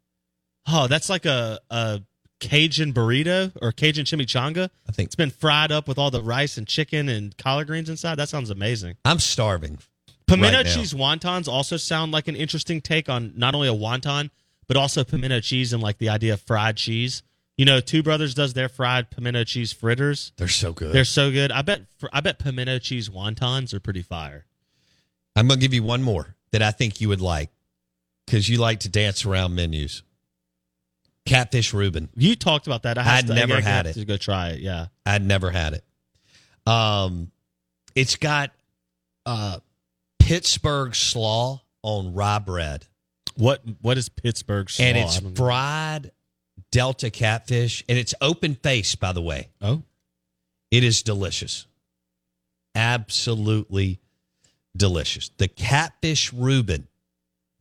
[0.67, 2.03] oh, that's like a a
[2.41, 4.71] Cajun burrito or Cajun chimichanga.
[4.89, 7.89] I think It's been fried up with all the rice and chicken and collard greens
[7.89, 8.17] inside.
[8.17, 8.97] That sounds amazing.
[9.05, 9.79] I'm starving.
[10.27, 14.31] Pimento right cheese wontons also sound like an interesting take on not only a wonton
[14.67, 17.23] but also pimento cheese and like the idea of fried cheese.
[17.59, 20.33] You know, Two Brothers does their fried pimento cheese fritters.
[20.37, 20.93] They're so good.
[20.93, 21.51] They're so good.
[21.53, 24.47] I bet I bet pimento cheese wontons are pretty fire.
[25.35, 27.51] I'm going to give you one more that I think you would like
[28.25, 30.03] because you like to dance around menus.
[31.27, 32.09] Catfish Reuben.
[32.17, 32.97] You talked about that.
[32.97, 33.95] I to, never I had it.
[33.95, 34.61] To go try it.
[34.61, 34.87] Yeah.
[35.05, 35.85] I'd never had it.
[36.67, 37.31] Um,
[37.95, 38.51] it's got
[39.27, 39.59] uh,
[40.21, 42.87] Pittsburgh slaw on rye bread,
[43.37, 44.85] What what is Pittsburgh slaw?
[44.87, 46.13] and it's fried
[46.71, 48.95] Delta catfish, and it's open face.
[48.95, 49.83] By the way, Oh,
[50.71, 51.67] it is delicious,
[52.75, 54.01] absolutely
[54.77, 55.31] delicious.
[55.39, 56.89] The catfish Reuben,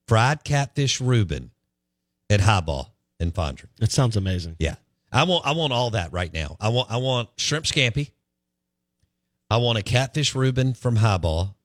[0.08, 1.52] fried catfish Reuben,
[2.30, 3.67] at Highball in Fondren.
[3.82, 4.56] it sounds amazing.
[4.60, 4.76] Yeah.
[5.12, 6.58] I want I want all that right now.
[6.60, 8.12] I want I want shrimp scampi.
[9.50, 11.56] I want a catfish Reuben from Highball.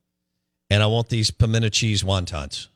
[0.69, 2.67] And I want these pimento cheese wontons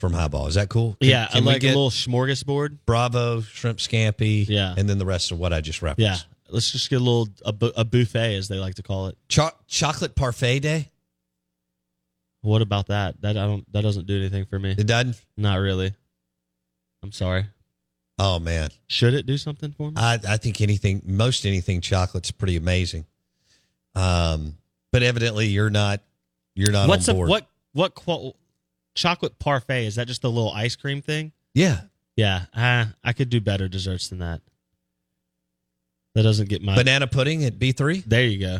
[0.00, 0.46] from Highball.
[0.46, 0.96] Is that cool?
[1.00, 2.78] Can- yeah, I can like a little smorgasbord.
[2.86, 4.74] Bravo, shrimp scampi, Yeah.
[4.76, 6.26] and then the rest of what I just referenced.
[6.26, 9.06] Yeah, let's just get a little a, bu- a buffet as they like to call
[9.08, 9.16] it.
[9.28, 10.90] Cho- chocolate parfait day.
[12.42, 13.20] What about that?
[13.22, 13.70] That I don't.
[13.72, 14.70] That doesn't do anything for me.
[14.76, 15.20] It doesn't.
[15.36, 15.94] Not really.
[17.02, 17.46] I'm sorry.
[18.18, 19.94] Oh man, Should it do something for me?
[19.98, 23.04] I I think anything, most anything chocolate's pretty amazing.
[23.94, 24.56] Um,
[24.92, 26.00] but evidently you're not.
[26.54, 28.36] You're not What's on a what what qual-
[28.96, 29.86] chocolate parfait?
[29.86, 31.32] Is that just the little ice cream thing?
[31.54, 31.82] Yeah,
[32.16, 34.40] Yeah, uh, I could do better desserts than that.
[36.14, 36.74] That doesn't get my.
[36.74, 38.02] banana pudding at B three.
[38.06, 38.58] there you go.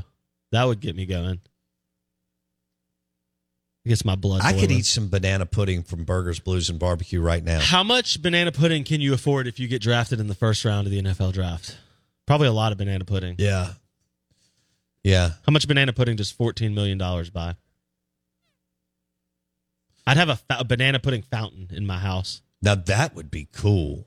[0.53, 1.40] That would get me going.
[3.85, 4.42] It gets my blood.
[4.42, 7.61] I could eat some banana pudding from Burgers, Blues, and Barbecue right now.
[7.61, 10.87] How much banana pudding can you afford if you get drafted in the first round
[10.87, 11.77] of the NFL draft?
[12.27, 13.37] Probably a lot of banana pudding.
[13.38, 13.75] Yeah.
[15.05, 15.31] Yeah.
[15.46, 17.55] How much banana pudding does fourteen million dollars buy?
[20.06, 22.42] I'd have a, a banana pudding fountain in my house.
[22.62, 24.06] Now that would be cool.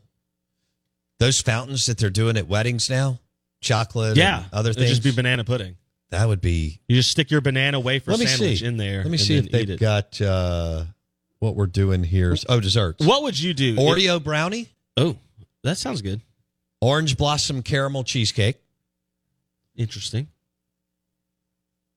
[1.20, 3.20] Those fountains that they're doing at weddings now,
[3.62, 4.92] chocolate, yeah, other it'd things.
[4.92, 5.76] just be banana pudding.
[6.12, 6.80] that would be.
[6.88, 9.00] You just stick your banana wafer sandwich see in there.
[9.00, 10.86] Let me and see if they've got uh,
[11.40, 12.36] what we're doing here.
[12.48, 13.06] Oh, desserts.
[13.06, 13.76] What would you do?
[13.76, 15.18] Oreo brownie, oh,
[15.64, 16.22] that sounds good.
[16.80, 18.56] orange blossom caramel cheesecake.
[19.76, 20.28] Interesting.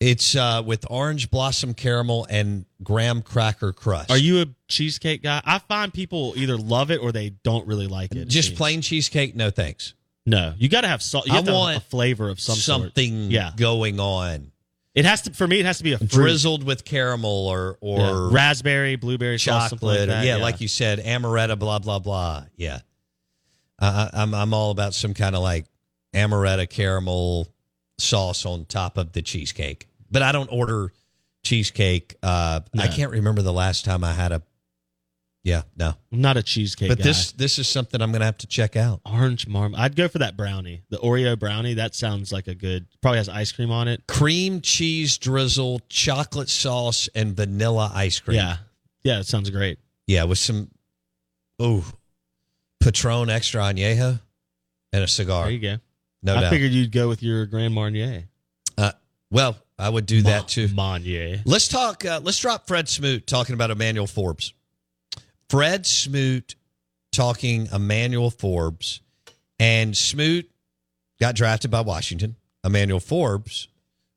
[0.02, 4.10] It's uh, with orange blossom caramel and graham cracker crust.
[4.10, 5.40] Are you a cheesecake guy?
[5.44, 8.26] I find people either love it or they don't really like it.
[8.26, 9.36] just plain cheesecake?
[9.36, 9.94] No thanks.
[10.26, 11.26] No, you got to have salt.
[11.26, 12.82] You I have to have want a flavor of some sort.
[12.82, 13.52] something Yeah.
[13.56, 14.50] going on.
[14.94, 15.60] It has to for me.
[15.60, 16.10] It has to be a fruit.
[16.10, 18.28] drizzled with caramel or or Yeah.
[18.32, 20.08] raspberry, blueberry sauce, like chocolate.
[20.08, 20.42] that, yeah, yeah.
[20.42, 22.44] like you said, amaretto, blah blah blah.
[22.56, 22.80] Yeah,
[23.78, 25.66] I, I- I'm I'm all about some kind of like
[26.14, 27.48] amaretto caramel
[27.98, 29.88] sauce on top of the cheesecake.
[30.12, 30.92] But I don't order
[31.42, 32.14] cheesecake.
[32.22, 34.42] Uh, I can't remember the last time I had a.
[35.44, 36.88] Yeah, no, I'm not a cheesecake.
[36.88, 37.04] but guy.
[37.04, 39.00] this this is something I'm gonna have to check out.
[39.04, 39.74] orange marm.
[39.76, 41.74] I'd go for that brownie, the Oreo brownie.
[41.74, 42.86] That sounds like a good.
[43.00, 44.06] Probably has ice cream on it.
[44.06, 48.36] Cream cheese drizzle, chocolate sauce, and vanilla ice cream.
[48.36, 48.58] Yeah,
[49.02, 49.80] yeah, it sounds great.
[50.06, 50.70] Yeah, with some
[51.58, 51.84] oh
[52.78, 54.20] Patron extra añejo
[54.92, 55.44] and a cigar.
[55.44, 55.76] There you go.
[56.22, 56.50] No I doubt.
[56.50, 58.28] figured you'd go with your Grand Marnier.
[58.78, 58.92] Uh,
[59.30, 60.68] well, I would do that too.
[60.68, 61.42] Marnier.
[61.44, 62.04] Let's talk.
[62.04, 64.54] Uh, let's drop Fred Smoot talking about Emmanuel Forbes.
[65.50, 66.54] Fred Smoot
[67.12, 69.00] talking Emmanuel Forbes,
[69.58, 70.48] and Smoot
[71.20, 72.36] got drafted by Washington.
[72.64, 73.68] Emmanuel Forbes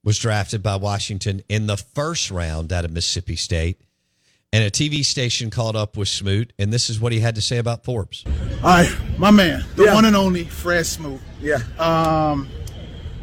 [0.04, 3.82] was drafted by Washington in the first round out of Mississippi State.
[4.54, 7.42] And a TV station called up with Smoot, and this is what he had to
[7.42, 8.24] say about Forbes.
[8.28, 9.94] All right, my man, the Yeah.
[9.96, 11.20] one and only Fred Smoot.
[11.42, 11.58] Yeah.
[11.78, 12.48] Um,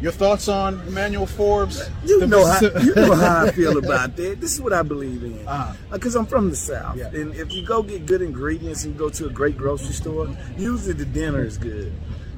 [0.02, 1.88] your thoughts on Emmanuel Forbes?
[2.04, 4.40] You know, how, you know how I feel about that.
[4.40, 5.46] This is what I believe in.
[5.46, 5.74] Uh-huh.
[5.92, 6.96] Because I'm from the South.
[6.96, 7.06] Yeah.
[7.06, 10.28] And if you go get good ingredients and you go to a great grocery store,
[10.58, 11.92] usually the dinner is good.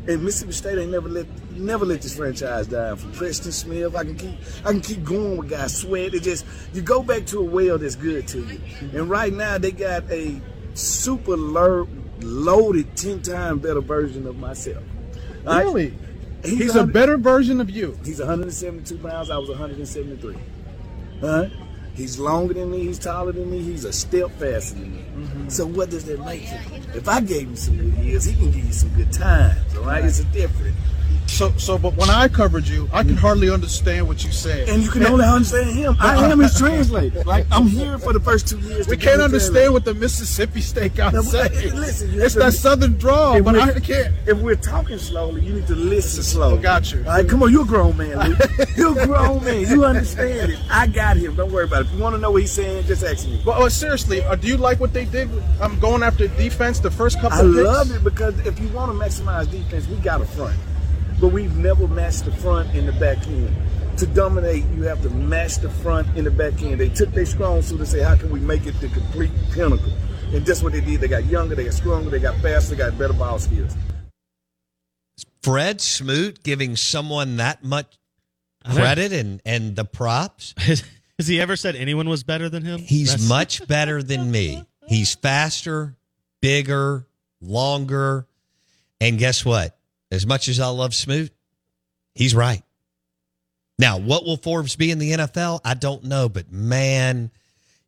[0.07, 2.95] And Mississippi State ain't never let never let this franchise die.
[2.97, 6.13] From Preston Smith, I can keep I can keep going with guys sweat.
[6.13, 6.45] It just
[6.75, 8.61] you go back to a well that's good to you.
[8.93, 10.39] And right now they got a
[10.75, 11.89] super lo-
[12.21, 14.85] loaded ten times better version of myself.
[15.43, 15.65] Right?
[15.65, 15.95] Really?
[16.45, 17.99] He's He's a better version of you.
[18.05, 19.31] He's 172 pounds.
[19.31, 20.37] I was 173.
[21.21, 21.47] Huh?
[21.95, 22.81] He's longer than me.
[22.81, 23.63] He's taller than me.
[23.63, 25.03] He's a step faster than me.
[25.03, 25.49] Mm-hmm.
[25.49, 26.83] So what does that make him?
[26.95, 29.77] If I gave him some good years, he can give you some good times.
[29.77, 30.75] All right, it's a different.
[31.27, 34.69] So, so, but when I covered you, I could hardly understand what you said.
[34.69, 35.97] And you can only understand him.
[35.99, 37.25] I am his translator.
[37.25, 38.87] Like I'm here for the first two years.
[38.87, 39.73] We can't understand translator.
[39.73, 41.49] what the Mississippi State guy No, say.
[41.73, 44.15] listen, it's that southern drawl, but I can't.
[44.27, 46.63] If we're talking slowly, you need to listen slowly.
[46.63, 46.99] got you.
[47.01, 48.39] All right, come on, you're a grown man, Luke.
[48.77, 49.61] You're a grown man.
[49.69, 50.59] You understand it.
[50.71, 51.35] I got him.
[51.37, 51.87] Don't worry about it.
[51.87, 53.41] If you want to know what he's saying, just ask me.
[53.45, 55.29] Well, uh, seriously, uh, do you like what they did?
[55.61, 57.65] I'm going after defense the first couple I of picks.
[57.67, 60.55] love it because if you want to maximize defense, we got a front.
[61.21, 63.55] But we've never matched the front and the back end.
[63.99, 66.81] To dominate, you have to match the front and the back end.
[66.81, 69.93] They took their strong suit and say, how can we make it the complete pinnacle?
[70.33, 71.01] And that's what they did.
[71.01, 73.77] They got younger, they got stronger, they got faster, they got better ball skills.
[75.43, 77.99] Fred Smoot giving someone that much
[78.65, 80.55] credit and and the props.
[80.59, 80.83] Has,
[81.19, 82.81] has he ever said anyone was better than him?
[82.81, 84.65] He's That's- much better than me.
[84.89, 85.97] He's faster,
[86.43, 87.07] bigger,
[87.41, 88.27] longer,
[89.01, 89.74] and guess what?
[90.15, 91.33] As much as I love Smoot,
[92.15, 92.63] he's right.
[93.79, 95.61] Now, what will Forbes be in the NFL?
[95.65, 97.31] I don't know, but man,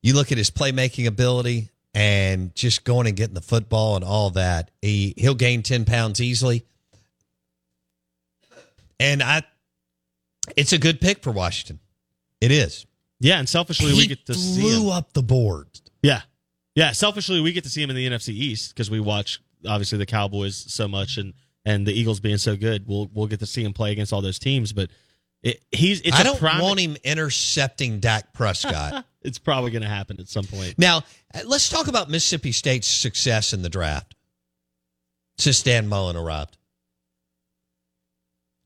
[0.03, 4.31] you look at his playmaking ability and just going and getting the football and all
[4.31, 4.70] that.
[4.83, 6.66] He he'll gain ten pounds easily,
[8.99, 9.45] and I,
[10.57, 11.79] it's a good pick for Washington.
[12.41, 12.85] It is.
[13.20, 14.83] Yeah, and selfishly we get to see him.
[14.83, 15.68] Blew up the board.
[16.03, 16.22] Yeah,
[16.74, 16.93] yeah.
[16.93, 20.07] Selfishly, we get to see him in the NFC East because we watch obviously the
[20.07, 21.33] Cowboys so much and
[21.67, 22.87] and the Eagles being so good.
[22.87, 24.73] We'll we'll get to see him play against all those teams.
[24.73, 24.89] But
[25.43, 29.05] it, he's it's I don't prime- want him intercepting Dak Prescott.
[29.23, 30.79] it's probably going to happen at some point.
[30.79, 31.03] now,
[31.45, 34.14] let's talk about Mississippi State's success in the draft
[35.37, 36.57] since Dan Mullen arrived.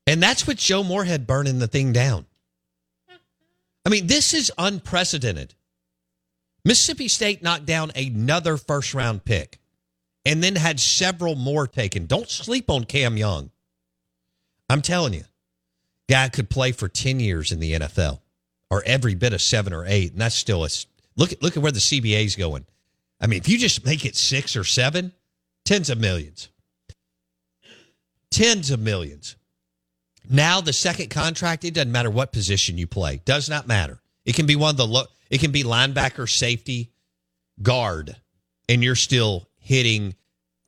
[0.07, 2.25] And that's with Joe Moorhead burning the thing down.
[3.85, 5.55] I mean, this is unprecedented.
[6.63, 9.60] Mississippi State knocked down another first round pick
[10.25, 12.05] and then had several more taken.
[12.05, 13.51] Don't sleep on Cam Young.
[14.69, 15.23] I'm telling you,
[16.09, 18.21] guy could play for 10 years in the NFL
[18.69, 20.11] or every bit of seven or eight.
[20.11, 20.69] And that's still a
[21.15, 22.65] look at look at where the CBA's going.
[23.19, 25.13] I mean, if you just make it six or seven,
[25.65, 26.49] tens of millions.
[28.31, 29.35] Tens of millions.
[30.29, 33.21] Now the second contract, it doesn't matter what position you play.
[33.25, 34.01] Does not matter.
[34.25, 36.91] It can be one of the low it can be linebacker, safety,
[37.61, 38.15] guard,
[38.67, 40.13] and you're still hitting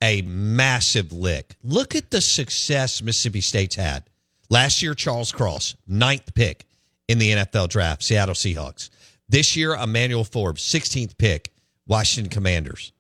[0.02, 1.56] a massive lick.
[1.62, 4.06] Look at the success Mississippi State's had.
[4.50, 6.66] Last year, Charles Cross, ninth pick
[7.10, 8.90] in the NFL draft, Seattle Seahawks.
[9.28, 11.52] This year, Emmanuel Forbes, 16th pick,
[11.86, 12.94] Washington Commanders.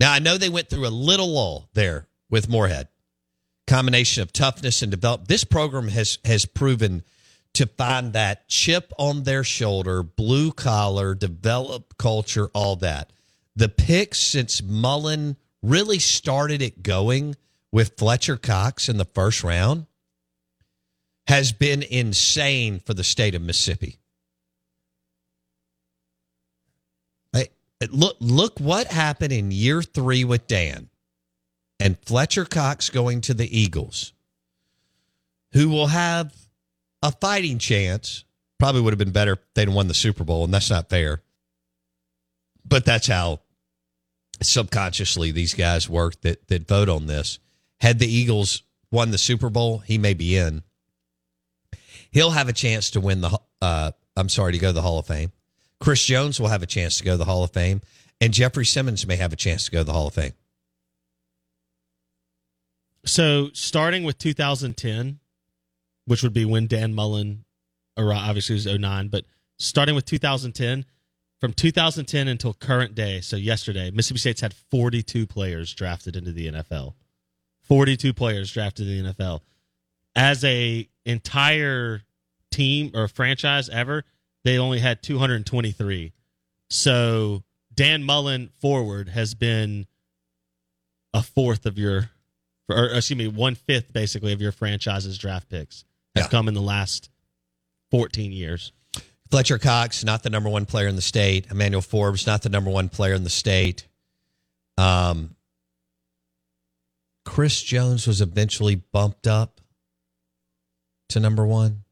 [0.00, 2.88] Now, I know they went through a little lull there with Moorhead.
[3.68, 5.28] Combination of toughness and develop.
[5.28, 7.04] This program has has proven
[7.54, 13.12] to find that chip on their shoulder, blue collar, develop culture, all that.
[13.56, 17.36] The picks since Mullen really started it going
[17.72, 19.86] with Fletcher Cox in the first round.
[21.26, 23.98] has been insane for the state of Mississippi.
[27.32, 27.48] Hey,
[27.90, 30.88] look, look what happened in year three with Dan
[31.80, 34.12] and Fletcher Cox going to the Eagles,
[35.52, 36.32] who will have
[37.02, 38.24] a fighting chance.
[38.58, 41.22] Probably would have been better if they'd won the Super Bowl, and that's not fair.
[42.64, 43.40] But that's how
[44.42, 47.38] subconsciously these guys work that that vote on this.
[47.80, 50.62] Had the Eagles won the Super Bowl, he may be in.
[52.10, 53.38] He'll have a chance to win the.
[53.60, 55.32] Uh, I'm sorry to go to the Hall of Fame.
[55.80, 57.82] Chris Jones will have a chance to go to the Hall of Fame,
[58.20, 60.32] and Jeffrey Simmons may have a chance to go to the Hall of Fame.
[63.04, 65.20] So starting with 2010,
[66.06, 67.44] which would be when Dan Mullen,
[67.96, 69.24] arrived, obviously it was 09, but
[69.58, 70.84] starting with 2010,
[71.40, 76.48] from 2010 until current day, so yesterday, Mississippi State's had 42 players drafted into the
[76.50, 76.94] NFL.
[77.64, 79.40] 42 players drafted in the NFL.
[80.14, 82.02] As a entire
[82.50, 84.04] team or franchise ever,
[84.44, 86.12] they only had 223.
[86.70, 87.42] So
[87.74, 89.86] Dan Mullen forward has been
[91.12, 92.10] a fourth of your,
[92.68, 95.84] or excuse me, one fifth basically of your franchise's draft picks
[96.14, 96.28] have Yeah.
[96.30, 97.10] come in the last
[97.90, 98.72] 14 years.
[99.30, 101.46] Fletcher Cox, not the number one player in the state.
[101.50, 103.86] Emmanuel Forbes, not the number one player in the state.
[104.78, 105.34] Um,
[107.24, 109.60] Chris Jones was eventually bumped up
[111.08, 111.84] to number one.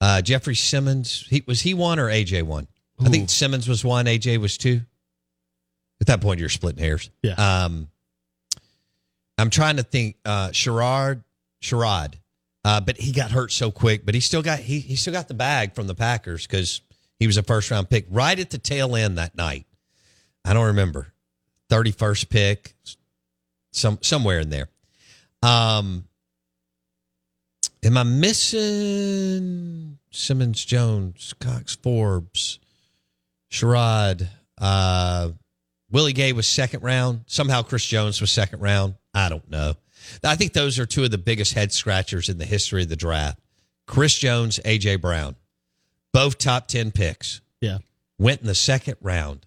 [0.00, 2.68] Uh, Jeffrey Simmons, he was he one or AJ one?
[3.00, 4.80] I think Simmons was one, AJ was two.
[6.00, 7.10] At that point, you're splitting hairs.
[7.22, 7.34] Yeah.
[7.34, 7.88] Um,
[9.38, 10.16] I'm trying to think.
[10.24, 11.22] Uh, Sherrod,
[11.62, 12.14] Sherrod,
[12.64, 14.06] uh, but he got hurt so quick.
[14.06, 16.80] But he still got he he still got the bag from the Packers because
[17.18, 19.66] he was a first round pick right at the tail end that night.
[20.44, 21.12] I don't remember.
[21.70, 22.74] 31st pick,
[23.72, 24.68] some somewhere in there.
[25.42, 26.04] Um,
[27.82, 32.58] am I missing Simmons, Jones, Cox, Forbes,
[33.50, 34.28] Sherrod?
[34.58, 35.30] Uh,
[35.90, 37.24] Willie Gay was second round.
[37.26, 38.94] Somehow Chris Jones was second round.
[39.12, 39.74] I don't know.
[40.22, 42.96] I think those are two of the biggest head scratchers in the history of the
[42.96, 43.38] draft.
[43.86, 45.36] Chris Jones, AJ Brown,
[46.12, 47.40] both top 10 picks.
[47.60, 47.78] Yeah.
[48.18, 49.46] Went in the second round.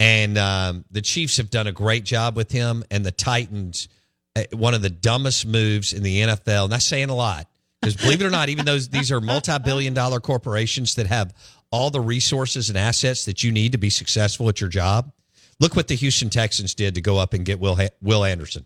[0.00, 2.84] And um, the Chiefs have done a great job with him.
[2.90, 3.88] And the Titans,
[4.36, 6.64] eh, one of the dumbest moves in the NFL.
[6.64, 7.48] And that's saying a lot.
[7.80, 11.34] Because believe it or not, even though these are multi billion dollar corporations that have
[11.70, 15.12] all the resources and assets that you need to be successful at your job,
[15.60, 18.64] look what the Houston Texans did to go up and get Will, Ha- Will Anderson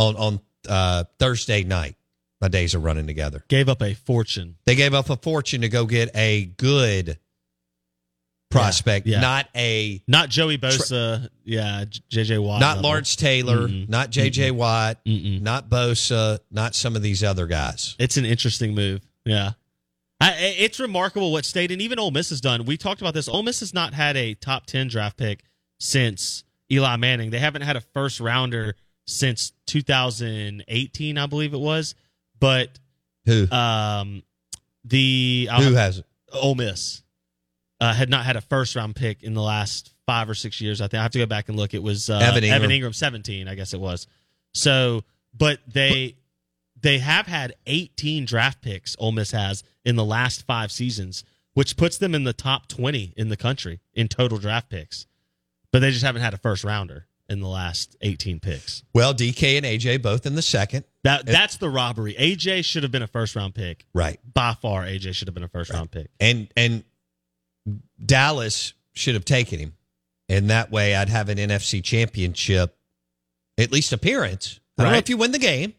[0.00, 1.96] on, on uh, Thursday night.
[2.40, 3.44] My days are running together.
[3.48, 4.56] Gave up a fortune.
[4.64, 7.18] They gave up a fortune to go get a good
[8.50, 9.20] prospect, Yeah, yeah.
[9.20, 11.28] not a Not Joey Bosa.
[11.44, 11.84] yeah.
[12.10, 12.60] JJ Watt.
[12.60, 12.90] not level.
[12.90, 13.88] Lawrence Taylor, Mm-mm.
[13.88, 17.94] not JJ Watt, not Bosa, not some of these other guys.
[17.98, 19.02] It's an interesting move.
[19.24, 19.52] Yeah.
[20.22, 22.64] I, it's remarkable what state and even Ole Miss has done.
[22.64, 23.28] We talked about this.
[23.28, 25.44] Ole Miss has not had a top 10 draft pick
[25.78, 26.42] since
[26.72, 27.30] Eli Manning.
[27.30, 28.74] They haven't had a first rounder
[29.10, 31.94] since 2018, I believe it was.
[32.38, 32.78] But
[33.26, 33.50] who?
[33.50, 34.22] Um,
[34.84, 36.06] the I'll Who has it?
[36.32, 37.02] Ole Miss
[37.80, 40.80] uh, had not had a first round pick in the last five or six years.
[40.80, 41.74] I think I have to go back and look.
[41.74, 42.52] It was uh, Evan Engram.
[42.52, 44.06] Evan Engram, seventeen, I guess it was.
[44.54, 45.04] So,
[45.36, 46.16] but they
[46.80, 48.96] they have had eighteen draft picks.
[48.98, 53.12] Ole Miss has in the last five seasons, which puts them in the top twenty
[53.16, 55.06] in the country in total draft picks.
[55.72, 58.82] But they just haven't had a first rounder in the last eighteen picks.
[58.92, 60.84] Well, DK and AJ both in the second.
[61.04, 62.14] That that's the robbery.
[62.14, 63.86] AJ should have been a first round pick.
[63.94, 64.20] Right.
[64.34, 66.08] By far, AJ should have been a first round pick.
[66.18, 66.84] And and
[68.04, 69.74] Dallas should have taken him.
[70.28, 72.76] And that way I'd have an NFC championship,
[73.58, 74.60] at least appearance.
[74.78, 75.74] I don't know if you win the game,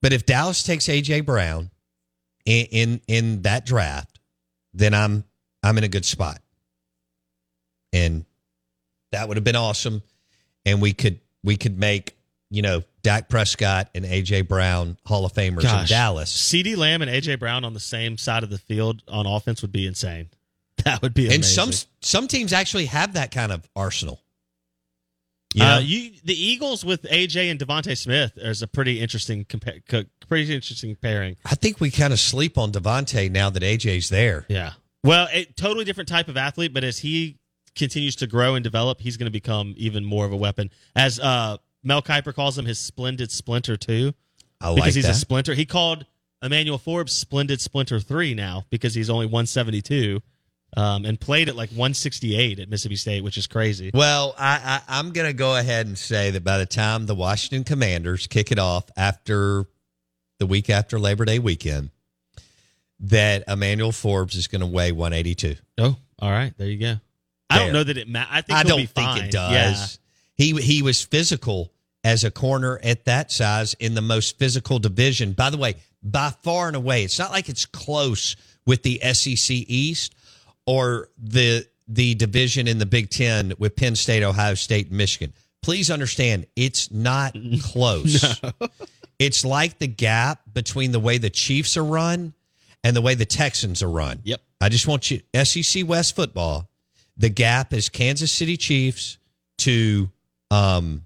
[0.00, 1.70] but if Dallas takes AJ Brown
[2.44, 4.20] in, in in that draft,
[4.72, 5.24] then I'm
[5.62, 6.40] I'm in a good spot.
[7.92, 8.24] And
[9.12, 10.02] that would have been awesome.
[10.66, 12.16] And we could we could make,
[12.50, 16.32] you know, Dak Prescott and AJ Brown Hall of Famers in Dallas.
[16.32, 19.72] CeeDee Lamb and AJ Brown on the same side of the field on offense would
[19.72, 20.30] be insane.
[20.84, 21.36] That would be amazing.
[21.36, 21.44] And
[21.74, 24.20] some some teams actually have that kind of arsenal.
[25.54, 30.08] You uh, you the Eagles with AJ and DeVonta Smith is a pretty interesting compa-
[30.28, 31.36] pretty interesting pairing.
[31.44, 34.46] I think we kind of sleep on DeVonta now that AJ's there.
[34.48, 34.72] Yeah.
[35.04, 37.38] Well, a totally different type of athlete, but as he
[37.74, 40.70] continues to grow and develop, he's going to become even more of a weapon.
[40.94, 44.14] As uh, Mel Kiper calls him, his splendid splinter too.
[44.60, 45.54] I like because he's a splinter.
[45.54, 46.06] He called
[46.42, 50.20] Emmanuel Forbes splendid splinter three now because he's only 172
[50.76, 53.90] um, and played at like 168 at Mississippi State, which is crazy.
[53.92, 57.14] Well, I, I, I'm going to go ahead and say that by the time the
[57.14, 59.66] Washington Commanders kick it off after
[60.38, 61.90] the the week after Labor Day weekend
[63.00, 65.56] that Emmanuel Forbes is going to weigh 182.
[65.78, 66.52] Oh, all right.
[66.58, 66.94] There you go.
[67.54, 68.30] I don't know that it matters.
[68.32, 69.52] I think I don't think it does.
[69.52, 69.86] Yeah.
[70.36, 75.32] He he was physical as a corner at that size in the most physical division.
[75.32, 78.36] By the way, by far and away, it's not like it's close
[78.66, 80.14] with the SEC East
[80.66, 85.32] or the the division in the Big Ten with Penn State, Ohio State, and Michigan.
[85.62, 88.40] Please understand, it's not close.
[89.18, 92.34] It's like the gap between the way the Chiefs are run
[92.82, 94.20] and the way the Texans are run.
[94.24, 94.40] Yep.
[94.60, 96.68] I just want you SEC West football.
[97.16, 99.18] The gap is Kansas City Chiefs
[99.58, 100.10] to
[100.50, 101.04] um,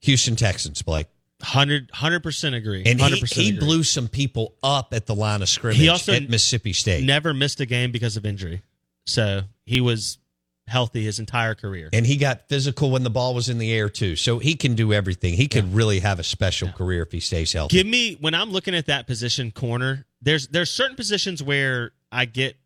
[0.00, 1.06] Houston Texans, Blake.
[1.40, 2.82] 100 percent agree.
[2.84, 3.60] And he, 100% he agree.
[3.60, 7.04] blew some people up at the line of scrimmage He also at Mississippi State.
[7.04, 8.62] Never missed a game because of injury.
[9.06, 10.18] So he was
[10.66, 11.88] healthy his entire career.
[11.92, 14.16] and he got physical when the ball was in the air too.
[14.16, 15.34] So he can do everything.
[15.34, 17.76] He could really have a special career if he stays healthy.
[17.76, 20.06] Give me when I'm looking at that position corner.
[20.20, 22.56] There's there's certain positions where I get,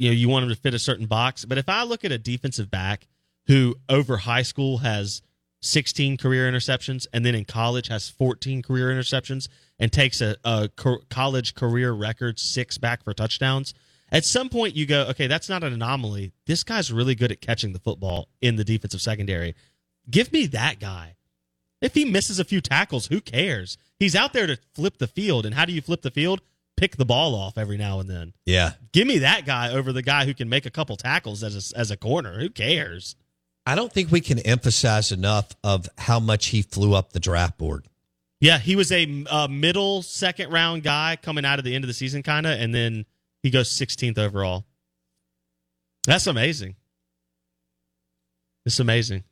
[0.00, 1.44] you know, you want him to fit a certain box.
[1.44, 3.06] But if I look at a defensive back
[3.46, 5.20] who over high school has
[5.60, 9.48] 16 career interceptions and then in college has 14 career interceptions
[9.78, 13.74] and takes a, a co- college career record six back for touchdowns.
[14.10, 16.32] At some point, you go, okay, that's not an anomaly.
[16.46, 19.54] This guy's really good at catching the football in the defensive secondary.
[20.10, 21.16] Give me that guy.
[21.82, 23.76] If he misses a few tackles, who cares?
[23.98, 25.44] He's out there to flip the field.
[25.44, 26.40] And how do you flip the field?
[26.80, 28.32] Pick the ball off every now and then.
[28.46, 28.72] Yeah.
[28.92, 31.78] Give me that guy over the guy who can make a couple tackles as a,
[31.78, 32.40] as a corner.
[32.40, 33.16] Who cares?
[33.66, 37.58] I don't think we can emphasize enough of how much he flew up the draft
[37.58, 37.84] board.
[38.40, 41.88] Yeah, he was a, a middle second round guy coming out of the end of
[41.88, 43.04] the season, kind of, and then
[43.42, 44.64] he goes 16th overall.
[46.06, 46.76] That's amazing.
[48.64, 49.24] It's amazing.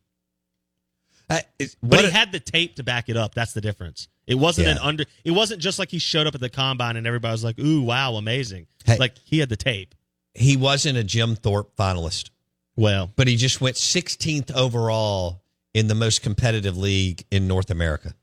[1.31, 3.35] Uh, it- But he a- had the tape to back it up.
[3.35, 4.09] That's the difference.
[4.27, 5.05] It wasn't an under.
[5.25, 7.81] It wasn't just like he showed up at the combine and everybody was like, "Ooh,
[7.83, 8.99] wow, amazing!" Hey.
[8.99, 9.95] like he had the tape.
[10.35, 12.31] he wasn't a Jim Thorpe finalist,
[12.77, 15.43] Well, but he just went 16th overall
[15.75, 18.15] in the most competitive league in North America.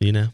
[0.00, 0.28] you know,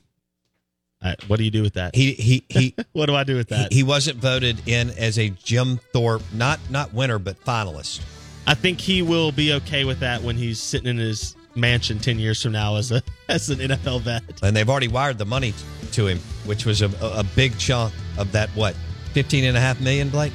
[1.02, 1.94] I, what do you do with that?
[1.96, 3.72] He he he what do I do with that?
[3.72, 8.00] he wasn't voted in as a Jim Thorpe not not winner but finalist.
[8.48, 12.18] I think he will be okay with that when he's sitting in his mansion ten
[12.18, 14.22] years from now as a as an NFL vet.
[14.42, 15.52] And they've already wired the money
[15.92, 18.74] to him, which was a, a big chunk of that what
[19.12, 20.32] 15 and a half million, Blake.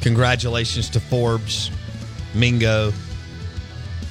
[0.00, 1.70] Congratulations to Forbes,
[2.34, 2.90] Mingo,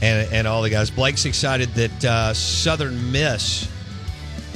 [0.04, 0.92] and and all the guys.
[0.92, 3.68] Blake's excited that uh, Southern Miss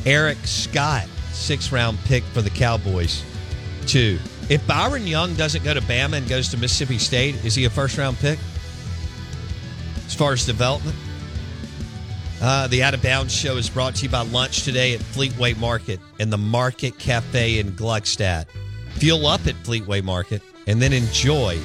[0.05, 3.23] Eric Scott, six round pick for the Cowboys,
[3.87, 4.19] too.
[4.49, 7.69] If Byron Young doesn't go to Bama and goes to Mississippi State, is he a
[7.69, 8.39] first round pick?
[10.07, 10.95] As far as development,
[12.41, 15.55] uh, the Out of Bounds show is brought to you by lunch today at Fleetway
[15.57, 18.47] Market and the Market Cafe in Gluckstadt.
[18.93, 21.59] Fuel up at Fleetway Market and then enjoy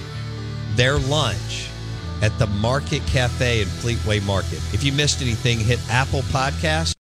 [0.75, 1.69] their lunch
[2.21, 4.61] at the Market Cafe in Fleetway Market.
[4.75, 6.94] If you missed anything, hit Apple Podcast.